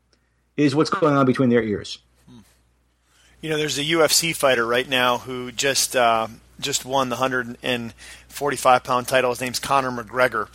is 0.57 0.75
what's 0.75 0.91
going 0.91 1.15
on 1.15 1.25
between 1.25 1.51
their 1.51 1.63
ears. 1.63 2.01
You 3.41 3.49
know, 3.49 3.57
there's 3.57 3.79
a 3.79 3.85
UFC 3.85 4.35
fighter 4.35 4.67
right 4.67 4.89
now 4.89 5.19
who 5.19 5.53
just 5.53 5.95
uh, 5.95 6.27
just 6.59 6.85
won 6.85 7.11
the 7.11 7.15
145 7.15 8.83
pound 8.83 9.07
title. 9.07 9.31
His 9.31 9.41
name's 9.41 9.61
Conor 9.61 9.93
McGregor, 9.93 10.49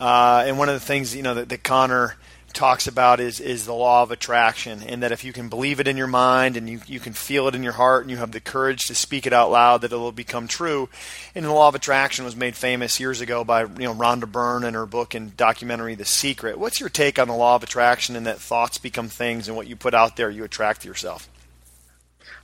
uh, 0.00 0.42
and 0.44 0.58
one 0.58 0.68
of 0.68 0.74
the 0.74 0.84
things 0.84 1.14
you 1.14 1.22
know 1.22 1.34
that, 1.34 1.48
that 1.50 1.62
Conor 1.62 2.16
talks 2.54 2.86
about 2.86 3.20
is 3.20 3.40
is 3.40 3.66
the 3.66 3.74
law 3.74 4.02
of 4.02 4.10
attraction, 4.10 4.82
and 4.82 5.02
that 5.02 5.12
if 5.12 5.24
you 5.24 5.32
can 5.32 5.48
believe 5.48 5.80
it 5.80 5.88
in 5.88 5.96
your 5.96 6.06
mind 6.06 6.56
and 6.56 6.68
you, 6.68 6.80
you 6.86 7.00
can 7.00 7.12
feel 7.12 7.48
it 7.48 7.54
in 7.54 7.62
your 7.62 7.74
heart 7.74 8.02
and 8.02 8.10
you 8.10 8.16
have 8.16 8.32
the 8.32 8.40
courage 8.40 8.86
to 8.86 8.94
speak 8.94 9.26
it 9.26 9.32
out 9.32 9.50
loud, 9.50 9.82
that 9.82 9.92
it 9.92 9.96
will 9.96 10.12
become 10.12 10.48
true. 10.48 10.88
And 11.34 11.44
the 11.44 11.52
law 11.52 11.68
of 11.68 11.74
attraction 11.74 12.24
was 12.24 12.36
made 12.36 12.56
famous 12.56 12.98
years 12.98 13.20
ago 13.20 13.44
by 13.44 13.62
you 13.62 13.86
know 13.86 13.94
Rhonda 13.94 14.30
Byrne 14.30 14.64
in 14.64 14.74
her 14.74 14.86
book 14.86 15.14
and 15.14 15.36
documentary 15.36 15.94
The 15.94 16.04
Secret. 16.04 16.58
What's 16.58 16.80
your 16.80 16.88
take 16.88 17.18
on 17.18 17.28
the 17.28 17.34
law 17.34 17.56
of 17.56 17.62
attraction 17.62 18.16
and 18.16 18.26
that 18.26 18.38
thoughts 18.38 18.78
become 18.78 19.08
things, 19.08 19.48
and 19.48 19.56
what 19.56 19.66
you 19.66 19.76
put 19.76 19.94
out 19.94 20.16
there 20.16 20.30
you 20.30 20.44
attract 20.44 20.82
to 20.82 20.88
yourself? 20.88 21.28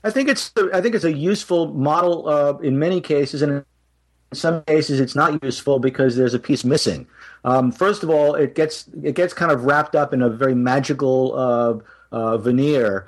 I 0.02 0.10
think 0.10 0.28
it's 0.28 0.52
I 0.72 0.80
think 0.80 0.94
it's 0.94 1.04
a 1.04 1.12
useful 1.12 1.72
model 1.74 2.28
uh, 2.28 2.58
in 2.58 2.78
many 2.78 3.00
cases, 3.00 3.42
and 3.42 3.52
in 3.52 3.64
some 4.32 4.62
cases 4.64 5.00
it's 5.00 5.14
not 5.14 5.42
useful 5.42 5.78
because 5.78 6.16
there's 6.16 6.34
a 6.34 6.38
piece 6.38 6.64
missing. 6.64 7.06
Um, 7.44 7.72
first 7.72 8.02
of 8.02 8.10
all, 8.10 8.34
it 8.34 8.54
gets 8.54 8.86
it 9.02 9.14
gets 9.14 9.32
kind 9.32 9.50
of 9.50 9.64
wrapped 9.64 9.94
up 9.94 10.12
in 10.12 10.22
a 10.22 10.28
very 10.28 10.54
magical 10.54 11.34
uh, 11.34 12.14
uh, 12.14 12.38
veneer 12.38 13.06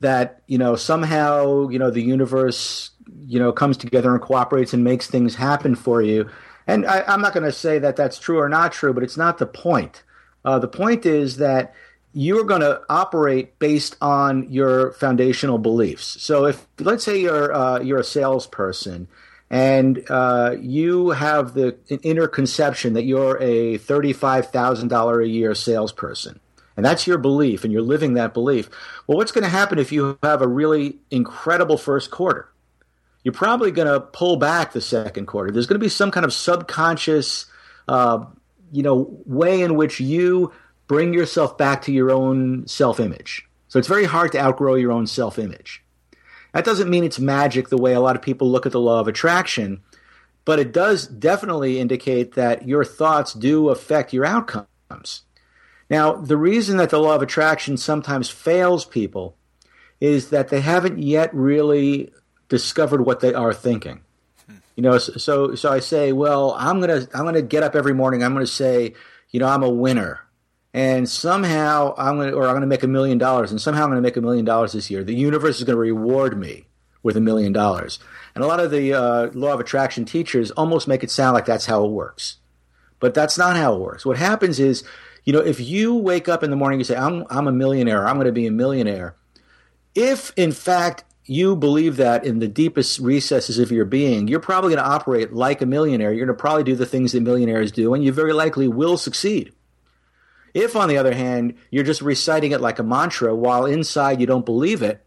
that 0.00 0.42
you 0.46 0.58
know 0.58 0.76
somehow 0.76 1.68
you 1.68 1.78
know 1.78 1.90
the 1.90 2.02
universe 2.02 2.90
you 3.26 3.38
know 3.38 3.52
comes 3.52 3.76
together 3.76 4.12
and 4.12 4.22
cooperates 4.22 4.72
and 4.72 4.84
makes 4.84 5.06
things 5.06 5.34
happen 5.34 5.74
for 5.74 6.02
you. 6.02 6.28
And 6.66 6.86
I, 6.86 7.02
am 7.12 7.20
not 7.20 7.34
going 7.34 7.44
to 7.44 7.52
say 7.52 7.80
that 7.80 7.96
that's 7.96 8.18
true 8.18 8.38
or 8.38 8.48
not 8.48 8.72
true, 8.72 8.92
but 8.92 9.02
it's 9.02 9.16
not 9.16 9.38
the 9.38 9.46
point. 9.46 10.04
Uh, 10.44 10.60
the 10.60 10.68
point 10.68 11.04
is 11.04 11.38
that 11.38 11.74
you're 12.12 12.44
going 12.44 12.60
to 12.60 12.82
operate 12.88 13.58
based 13.58 13.96
on 14.00 14.50
your 14.52 14.92
foundational 14.92 15.58
beliefs. 15.58 16.22
So 16.22 16.44
if 16.46 16.66
let's 16.78 17.04
say 17.04 17.20
you're 17.20 17.52
uh, 17.52 17.80
you're 17.80 18.00
a 18.00 18.04
salesperson 18.04 19.08
and 19.52 20.02
uh, 20.08 20.56
you 20.58 21.10
have 21.10 21.52
the 21.52 21.76
inner 22.02 22.26
conception 22.26 22.94
that 22.94 23.04
you're 23.04 23.36
a 23.36 23.78
$35,000 23.78 25.22
a 25.22 25.28
year 25.28 25.54
salesperson, 25.54 26.40
and 26.74 26.86
that's 26.86 27.06
your 27.06 27.18
belief, 27.18 27.62
and 27.62 27.70
you're 27.70 27.82
living 27.82 28.14
that 28.14 28.32
belief. 28.32 28.70
Well, 29.06 29.18
what's 29.18 29.30
going 29.30 29.44
to 29.44 29.50
happen 29.50 29.78
if 29.78 29.92
you 29.92 30.18
have 30.22 30.40
a 30.40 30.48
really 30.48 31.00
incredible 31.10 31.76
first 31.76 32.10
quarter? 32.10 32.48
You're 33.24 33.34
probably 33.34 33.70
going 33.70 33.88
to 33.88 34.00
pull 34.00 34.36
back 34.36 34.72
the 34.72 34.80
second 34.80 35.26
quarter. 35.26 35.52
There's 35.52 35.66
going 35.66 35.78
to 35.78 35.84
be 35.84 35.90
some 35.90 36.10
kind 36.10 36.24
of 36.24 36.32
subconscious, 36.32 37.44
uh, 37.88 38.24
you 38.72 38.82
know, 38.82 39.20
way 39.26 39.60
in 39.60 39.76
which 39.76 40.00
you 40.00 40.50
bring 40.86 41.12
yourself 41.12 41.58
back 41.58 41.82
to 41.82 41.92
your 41.92 42.10
own 42.10 42.66
self-image. 42.66 43.46
So 43.68 43.78
it's 43.78 43.86
very 43.88 44.06
hard 44.06 44.32
to 44.32 44.40
outgrow 44.40 44.76
your 44.76 44.92
own 44.92 45.06
self-image. 45.06 45.81
That 46.52 46.64
doesn't 46.64 46.90
mean 46.90 47.04
it's 47.04 47.18
magic 47.18 47.68
the 47.68 47.78
way 47.78 47.94
a 47.94 48.00
lot 48.00 48.16
of 48.16 48.22
people 48.22 48.50
look 48.50 48.66
at 48.66 48.72
the 48.72 48.80
law 48.80 49.00
of 49.00 49.08
attraction, 49.08 49.82
but 50.44 50.58
it 50.58 50.72
does 50.72 51.06
definitely 51.06 51.80
indicate 51.80 52.34
that 52.34 52.68
your 52.68 52.84
thoughts 52.84 53.32
do 53.32 53.70
affect 53.70 54.12
your 54.12 54.24
outcomes. 54.24 55.22
Now, 55.88 56.12
the 56.12 56.36
reason 56.36 56.76
that 56.76 56.90
the 56.90 56.98
law 56.98 57.14
of 57.14 57.22
attraction 57.22 57.76
sometimes 57.76 58.30
fails 58.30 58.84
people 58.84 59.36
is 60.00 60.30
that 60.30 60.48
they 60.48 60.60
haven't 60.60 60.98
yet 60.98 61.32
really 61.34 62.12
discovered 62.48 63.06
what 63.06 63.20
they 63.20 63.32
are 63.32 63.54
thinking. 63.54 64.00
Hmm. 64.46 64.56
You 64.76 64.82
know, 64.82 64.98
so 64.98 65.54
so 65.54 65.70
I 65.70 65.80
say, 65.80 66.12
well, 66.12 66.54
I'm 66.58 66.80
gonna 66.80 67.06
I'm 67.14 67.24
gonna 67.24 67.42
get 67.42 67.62
up 67.62 67.74
every 67.74 67.94
morning. 67.94 68.22
I'm 68.22 68.32
gonna 68.32 68.46
say, 68.46 68.94
you 69.30 69.40
know, 69.40 69.46
I'm 69.46 69.62
a 69.62 69.70
winner 69.70 70.20
and 70.74 71.08
somehow 71.08 71.94
I'm 71.98 72.16
going 72.16 72.30
to, 72.30 72.36
or 72.36 72.44
I'm 72.44 72.52
going 72.52 72.62
to 72.62 72.66
make 72.66 72.82
a 72.82 72.88
million 72.88 73.18
dollars, 73.18 73.50
and 73.50 73.60
somehow 73.60 73.84
I'm 73.84 73.90
going 73.90 74.02
to 74.02 74.06
make 74.06 74.16
a 74.16 74.22
million 74.22 74.44
dollars 74.44 74.72
this 74.72 74.90
year. 74.90 75.04
The 75.04 75.14
universe 75.14 75.58
is 75.58 75.64
going 75.64 75.76
to 75.76 75.80
reward 75.80 76.38
me 76.38 76.66
with 77.02 77.16
a 77.16 77.20
million 77.20 77.52
dollars. 77.52 77.98
And 78.34 78.42
a 78.42 78.46
lot 78.46 78.60
of 78.60 78.70
the 78.70 78.94
uh, 78.94 79.30
law 79.34 79.52
of 79.52 79.60
attraction 79.60 80.04
teachers 80.04 80.50
almost 80.52 80.88
make 80.88 81.02
it 81.02 81.10
sound 81.10 81.34
like 81.34 81.44
that's 81.44 81.66
how 81.66 81.84
it 81.84 81.90
works, 81.90 82.36
but 83.00 83.12
that's 83.12 83.36
not 83.36 83.56
how 83.56 83.74
it 83.74 83.80
works. 83.80 84.06
What 84.06 84.16
happens 84.16 84.58
is, 84.58 84.84
you 85.24 85.32
know, 85.32 85.40
if 85.40 85.60
you 85.60 85.94
wake 85.94 86.28
up 86.28 86.42
in 86.42 86.50
the 86.50 86.56
morning 86.56 86.80
and 86.80 86.86
say, 86.86 86.96
"I'm 86.96 87.24
I'm 87.28 87.48
a 87.48 87.52
millionaire. 87.52 88.06
I'm 88.06 88.16
going 88.16 88.26
to 88.26 88.32
be 88.32 88.46
a 88.46 88.52
millionaire," 88.52 89.16
if 89.94 90.32
in 90.36 90.52
fact 90.52 91.04
you 91.24 91.54
believe 91.54 91.98
that 91.98 92.24
in 92.24 92.40
the 92.40 92.48
deepest 92.48 92.98
recesses 92.98 93.58
of 93.58 93.70
your 93.70 93.84
being, 93.84 94.26
you're 94.26 94.40
probably 94.40 94.74
going 94.74 94.84
to 94.84 94.90
operate 94.90 95.32
like 95.32 95.62
a 95.62 95.66
millionaire. 95.66 96.12
You're 96.12 96.26
going 96.26 96.36
to 96.36 96.40
probably 96.40 96.64
do 96.64 96.74
the 96.74 96.86
things 96.86 97.12
that 97.12 97.20
millionaires 97.20 97.70
do, 97.70 97.94
and 97.94 98.02
you 98.02 98.12
very 98.12 98.32
likely 98.32 98.66
will 98.66 98.96
succeed. 98.96 99.52
If, 100.54 100.76
on 100.76 100.88
the 100.88 100.98
other 100.98 101.14
hand, 101.14 101.54
you're 101.70 101.84
just 101.84 102.02
reciting 102.02 102.52
it 102.52 102.60
like 102.60 102.78
a 102.78 102.82
mantra 102.82 103.34
while 103.34 103.64
inside 103.64 104.20
you 104.20 104.26
don't 104.26 104.44
believe 104.44 104.82
it, 104.82 105.04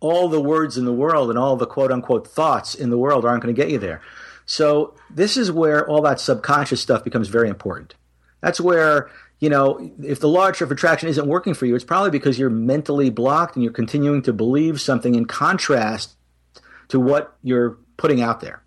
all 0.00 0.28
the 0.28 0.40
words 0.40 0.78
in 0.78 0.84
the 0.84 0.92
world 0.92 1.28
and 1.28 1.38
all 1.38 1.56
the 1.56 1.66
quote 1.66 1.92
unquote 1.92 2.26
thoughts 2.26 2.74
in 2.74 2.90
the 2.90 2.98
world 2.98 3.24
aren't 3.24 3.42
going 3.42 3.54
to 3.54 3.60
get 3.60 3.70
you 3.70 3.78
there. 3.78 4.00
So 4.46 4.94
this 5.10 5.36
is 5.36 5.52
where 5.52 5.86
all 5.86 6.02
that 6.02 6.20
subconscious 6.20 6.80
stuff 6.80 7.04
becomes 7.04 7.28
very 7.28 7.48
important. 7.48 7.94
That's 8.40 8.60
where 8.60 9.10
you 9.40 9.48
know, 9.48 9.92
if 10.02 10.20
the 10.20 10.28
law 10.28 10.48
of 10.48 10.72
attraction 10.72 11.08
isn't 11.08 11.26
working 11.26 11.54
for 11.54 11.66
you, 11.66 11.76
it's 11.76 11.84
probably 11.84 12.10
because 12.10 12.38
you're 12.38 12.50
mentally 12.50 13.10
blocked 13.10 13.54
and 13.54 13.62
you're 13.62 13.72
continuing 13.72 14.22
to 14.22 14.32
believe 14.32 14.80
something 14.80 15.14
in 15.14 15.26
contrast 15.26 16.16
to 16.88 16.98
what 16.98 17.36
you're 17.42 17.78
putting 17.96 18.20
out 18.20 18.40
there. 18.40 18.62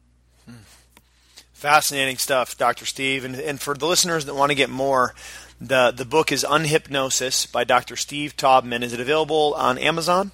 Fascinating 1.62 2.18
stuff, 2.18 2.58
Dr. 2.58 2.88
Steve. 2.88 3.24
And, 3.24 3.36
and 3.36 3.62
for 3.62 3.76
the 3.76 3.86
listeners 3.86 4.26
that 4.26 4.34
want 4.34 4.50
to 4.50 4.56
get 4.56 4.72
more, 4.72 5.14
the, 5.62 5.94
the 5.96 6.06
book 6.06 6.32
is 6.32 6.44
Unhypnosis 6.44 7.52
by 7.52 7.66
Dr. 7.66 7.96
Steve 7.96 8.36
Taubman. 8.36 8.82
Is 8.82 8.94
it 8.94 9.00
available 9.00 9.54
on 9.54 9.78
Amazon? 9.78 10.32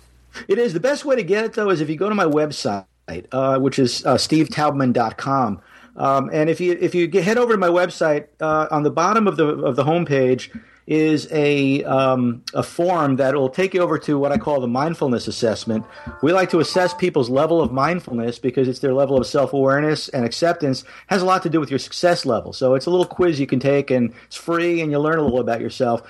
It 0.47 0.57
is. 0.57 0.71
The 0.71 0.79
best 0.79 1.03
way 1.03 1.17
to 1.17 1.23
get 1.23 1.43
it, 1.43 1.51
though, 1.51 1.69
is 1.69 1.81
if 1.81 1.89
you 1.89 1.97
go 1.97 2.07
to 2.07 2.15
my 2.15 2.23
website, 2.23 2.85
uh, 3.33 3.59
which 3.59 3.77
is 3.77 4.05
uh, 4.05 4.15
stevetaubman.com. 4.15 5.61
Um, 5.97 6.29
and 6.31 6.49
if 6.49 6.61
you 6.61 6.77
if 6.79 6.95
you 6.95 7.07
get, 7.07 7.25
head 7.25 7.37
over 7.37 7.51
to 7.51 7.59
my 7.59 7.67
website, 7.67 8.27
uh, 8.39 8.67
on 8.71 8.83
the 8.83 8.91
bottom 8.91 9.27
of 9.27 9.35
the 9.35 9.47
of 9.47 9.75
the 9.75 9.83
homepage 9.83 10.57
is 10.87 11.27
a 11.31 11.83
um, 11.83 12.41
a 12.53 12.63
form 12.63 13.17
that 13.17 13.35
will 13.35 13.49
take 13.49 13.73
you 13.73 13.81
over 13.81 13.99
to 13.99 14.17
what 14.17 14.31
I 14.31 14.37
call 14.37 14.61
the 14.61 14.67
mindfulness 14.67 15.27
assessment. 15.27 15.85
We 16.23 16.31
like 16.31 16.49
to 16.51 16.59
assess 16.59 16.93
people's 16.93 17.29
level 17.29 17.61
of 17.61 17.73
mindfulness 17.73 18.39
because 18.39 18.69
it's 18.69 18.79
their 18.79 18.93
level 18.93 19.17
of 19.17 19.27
self 19.27 19.51
awareness 19.51 20.07
and 20.09 20.25
acceptance 20.25 20.85
has 21.07 21.21
a 21.21 21.25
lot 21.25 21.43
to 21.43 21.49
do 21.49 21.59
with 21.59 21.69
your 21.69 21.79
success 21.79 22.25
level. 22.25 22.53
So 22.53 22.73
it's 22.73 22.85
a 22.85 22.89
little 22.89 23.05
quiz 23.05 23.39
you 23.39 23.47
can 23.47 23.59
take 23.59 23.91
and 23.91 24.13
it's 24.25 24.37
free 24.37 24.81
and 24.81 24.89
you 24.89 24.99
learn 24.99 25.19
a 25.19 25.23
little 25.23 25.41
about 25.41 25.59
yourself. 25.59 26.09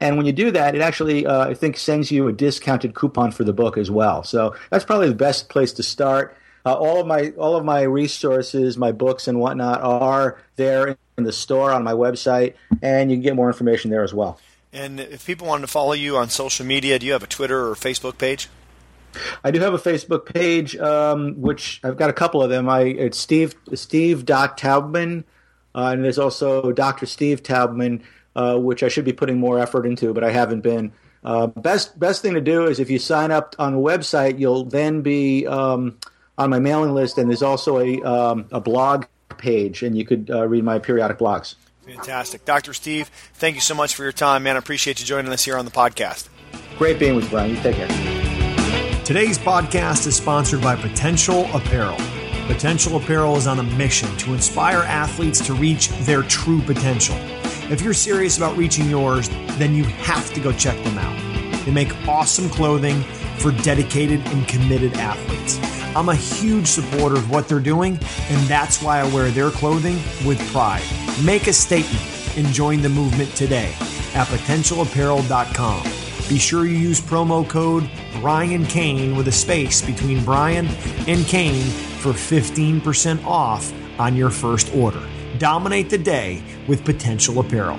And 0.00 0.16
when 0.16 0.26
you 0.26 0.32
do 0.32 0.50
that, 0.50 0.74
it 0.74 0.80
actually, 0.80 1.26
uh, 1.26 1.48
I 1.48 1.54
think, 1.54 1.76
sends 1.76 2.10
you 2.10 2.26
a 2.26 2.32
discounted 2.32 2.94
coupon 2.94 3.32
for 3.32 3.44
the 3.44 3.52
book 3.52 3.76
as 3.76 3.90
well. 3.90 4.24
So 4.24 4.56
that's 4.70 4.84
probably 4.84 5.08
the 5.08 5.14
best 5.14 5.50
place 5.50 5.74
to 5.74 5.82
start. 5.82 6.36
Uh, 6.64 6.74
all 6.74 7.00
of 7.00 7.06
my 7.06 7.32
all 7.38 7.56
of 7.56 7.64
my 7.64 7.82
resources, 7.82 8.76
my 8.76 8.92
books 8.92 9.28
and 9.28 9.40
whatnot, 9.40 9.80
are 9.80 10.38
there 10.56 10.96
in 11.16 11.24
the 11.24 11.32
store 11.32 11.70
on 11.72 11.82
my 11.82 11.92
website, 11.92 12.54
and 12.82 13.10
you 13.10 13.16
can 13.16 13.22
get 13.22 13.36
more 13.36 13.48
information 13.48 13.90
there 13.90 14.04
as 14.04 14.12
well. 14.12 14.38
And 14.72 15.00
if 15.00 15.26
people 15.26 15.46
wanted 15.46 15.62
to 15.62 15.66
follow 15.66 15.92
you 15.92 16.16
on 16.16 16.28
social 16.28 16.64
media, 16.64 16.98
do 16.98 17.06
you 17.06 17.12
have 17.12 17.22
a 17.22 17.26
Twitter 17.28 17.68
or 17.68 17.74
Facebook 17.74 18.18
page? 18.18 18.48
I 19.42 19.50
do 19.50 19.58
have 19.60 19.74
a 19.74 19.78
Facebook 19.78 20.32
page, 20.32 20.76
um, 20.76 21.40
which 21.40 21.80
I've 21.82 21.96
got 21.96 22.10
a 22.10 22.12
couple 22.12 22.42
of 22.42 22.50
them. 22.50 22.68
I 22.68 22.82
it's 22.82 23.18
Steve 23.18 23.54
Steve 23.74 24.24
Taubman, 24.24 25.24
uh, 25.74 25.90
and 25.92 26.04
there's 26.04 26.18
also 26.18 26.72
Dr. 26.72 27.06
Steve 27.06 27.42
Taubman, 27.42 28.02
uh, 28.36 28.56
which 28.58 28.82
I 28.82 28.88
should 28.88 29.04
be 29.04 29.12
putting 29.12 29.38
more 29.38 29.58
effort 29.58 29.86
into, 29.86 30.12
but 30.14 30.22
I 30.22 30.30
haven't 30.30 30.60
been. 30.60 30.92
Uh, 31.22 31.48
best 31.48 31.98
best 31.98 32.22
thing 32.22 32.34
to 32.34 32.40
do 32.40 32.66
is 32.66 32.78
if 32.78 32.88
you 32.88 32.98
sign 32.98 33.30
up 33.30 33.54
on 33.58 33.72
the 33.72 33.78
website, 33.78 34.38
you'll 34.38 34.64
then 34.64 35.02
be 35.02 35.46
um, 35.46 35.98
on 36.38 36.50
my 36.50 36.58
mailing 36.58 36.94
list, 36.94 37.18
and 37.18 37.28
there's 37.28 37.42
also 37.42 37.78
a 37.78 38.00
um, 38.02 38.46
a 38.50 38.60
blog 38.60 39.06
page, 39.38 39.82
and 39.82 39.96
you 39.96 40.04
could 40.04 40.30
uh, 40.30 40.46
read 40.46 40.64
my 40.64 40.78
periodic 40.78 41.18
blogs. 41.18 41.54
Fantastic, 41.86 42.44
Dr. 42.44 42.72
Steve. 42.72 43.08
Thank 43.34 43.56
you 43.56 43.60
so 43.60 43.74
much 43.74 43.94
for 43.94 44.02
your 44.02 44.12
time, 44.12 44.44
man. 44.44 44.56
I 44.56 44.58
appreciate 44.58 45.00
you 45.00 45.06
joining 45.06 45.32
us 45.32 45.44
here 45.44 45.56
on 45.56 45.64
the 45.64 45.70
podcast. 45.70 46.28
Great 46.78 46.98
being 46.98 47.14
with 47.14 47.24
you, 47.24 47.30
Brian. 47.30 47.50
You 47.50 47.60
take 47.60 47.76
care. 47.76 47.88
Today's 49.04 49.38
podcast 49.38 50.06
is 50.06 50.16
sponsored 50.16 50.62
by 50.62 50.76
Potential 50.76 51.46
Apparel. 51.52 51.96
Potential 52.46 52.96
Apparel 52.96 53.36
is 53.36 53.46
on 53.46 53.58
a 53.58 53.62
mission 53.62 54.14
to 54.18 54.34
inspire 54.34 54.78
athletes 54.78 55.44
to 55.46 55.54
reach 55.54 55.88
their 56.04 56.22
true 56.22 56.60
potential. 56.62 57.16
If 57.70 57.82
you're 57.82 57.94
serious 57.94 58.36
about 58.36 58.56
reaching 58.56 58.88
yours, 58.88 59.28
then 59.58 59.74
you 59.74 59.84
have 59.84 60.32
to 60.34 60.40
go 60.40 60.52
check 60.52 60.82
them 60.84 60.98
out. 60.98 61.64
They 61.64 61.72
make 61.72 61.92
awesome 62.08 62.48
clothing 62.48 63.02
for 63.38 63.52
dedicated 63.52 64.20
and 64.28 64.46
committed 64.46 64.94
athletes. 64.94 65.58
I'm 65.96 66.08
a 66.08 66.14
huge 66.14 66.68
supporter 66.68 67.16
of 67.16 67.30
what 67.30 67.48
they're 67.48 67.58
doing, 67.58 67.98
and 68.28 68.48
that's 68.48 68.80
why 68.80 69.00
I 69.00 69.12
wear 69.12 69.30
their 69.30 69.50
clothing 69.50 69.96
with 70.24 70.40
pride. 70.52 70.84
Make 71.24 71.48
a 71.48 71.52
statement 71.52 72.04
and 72.36 72.46
join 72.48 72.80
the 72.80 72.88
movement 72.88 73.34
today 73.34 73.72
at 74.14 74.28
potentialapparel.com. 74.28 75.82
Be 76.28 76.38
sure 76.38 76.64
you 76.64 76.76
use 76.76 77.00
promo 77.00 77.48
code 77.48 77.90
Brian 78.20 78.64
Cain 78.66 79.16
with 79.16 79.26
a 79.26 79.32
space 79.32 79.82
between 79.82 80.24
Brian 80.24 80.68
and 81.08 81.26
Cain 81.26 81.64
for 81.98 82.12
15% 82.12 83.24
off 83.24 83.72
on 83.98 84.14
your 84.14 84.30
first 84.30 84.72
order. 84.74 85.02
Dominate 85.38 85.90
the 85.90 85.98
day 85.98 86.40
with 86.68 86.84
Potential 86.84 87.40
Apparel. 87.40 87.78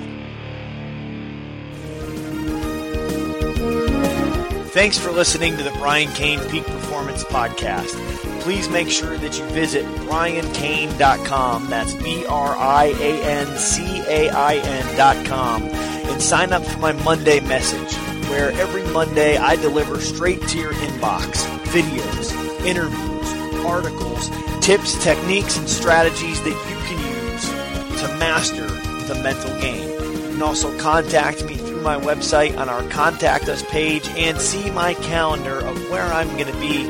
Thanks 4.71 4.97
for 4.97 5.11
listening 5.11 5.55
to 5.57 5.63
the 5.63 5.71
Brian 5.71 6.09
Cain 6.09 6.39
Peak 6.49 6.65
Performance 7.01 7.23
Podcast. 7.23 8.41
Please 8.41 8.69
make 8.69 8.87
sure 8.87 9.17
that 9.17 9.35
you 9.37 9.43
visit 9.45 9.83
briancain.com. 10.05 11.67
That's 11.67 11.93
B 11.95 12.25
R 12.27 12.55
I 12.55 12.93
A 12.99 13.23
N 13.23 13.57
C 13.57 14.03
A 14.07 14.29
I 14.29 14.55
N.com. 14.57 15.63
And 15.63 16.21
sign 16.21 16.53
up 16.53 16.63
for 16.63 16.77
my 16.77 16.91
Monday 16.91 17.39
message, 17.39 17.95
where 18.29 18.51
every 18.51 18.83
Monday 18.93 19.35
I 19.37 19.55
deliver 19.55 19.99
straight 19.99 20.47
to 20.49 20.59
your 20.59 20.73
inbox 20.73 21.43
videos, 21.71 22.31
interviews, 22.65 23.65
articles, 23.65 24.29
tips, 24.63 25.03
techniques, 25.03 25.57
and 25.57 25.67
strategies 25.67 26.39
that 26.43 26.49
you 26.49 26.77
can 26.85 27.31
use 27.31 28.01
to 28.01 28.17
master 28.19 28.67
the 29.07 29.19
mental 29.23 29.59
game. 29.59 29.89
You 29.89 30.33
can 30.33 30.41
also 30.43 30.77
contact 30.77 31.43
me 31.45 31.55
my 31.81 31.99
website 31.99 32.57
on 32.57 32.69
our 32.69 32.83
Contact 32.89 33.49
Us 33.49 33.63
page 33.63 34.07
and 34.09 34.39
see 34.39 34.69
my 34.71 34.93
calendar 34.95 35.59
of 35.65 35.77
where 35.89 36.03
I'm 36.03 36.29
going 36.37 36.51
to 36.51 36.59
be 36.59 36.83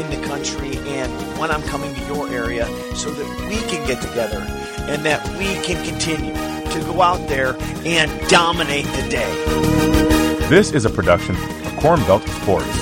in 0.00 0.10
the 0.10 0.26
country 0.26 0.76
and 0.76 1.38
when 1.38 1.50
I'm 1.50 1.62
coming 1.62 1.94
to 1.94 2.00
your 2.06 2.28
area 2.28 2.66
so 2.94 3.10
that 3.10 3.48
we 3.48 3.56
can 3.68 3.86
get 3.86 4.02
together 4.02 4.38
and 4.88 5.04
that 5.04 5.26
we 5.38 5.46
can 5.64 5.82
continue 5.84 6.34
to 6.34 6.80
go 6.92 7.00
out 7.00 7.26
there 7.28 7.56
and 7.84 8.28
dominate 8.28 8.86
the 8.86 9.08
day. 9.08 10.48
This 10.48 10.72
is 10.72 10.84
a 10.84 10.90
production 10.90 11.36
of 11.36 11.76
Corn 11.76 12.00
Belt 12.00 12.22
Sports. 12.28 12.78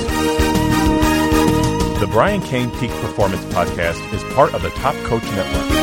The 2.00 2.08
Brian 2.10 2.42
Cain 2.42 2.70
Peak 2.78 2.90
Performance 3.00 3.44
Podcast 3.54 4.12
is 4.12 4.22
part 4.34 4.54
of 4.54 4.62
the 4.62 4.70
Top 4.70 4.94
Coach 5.04 5.22
Network. 5.24 5.81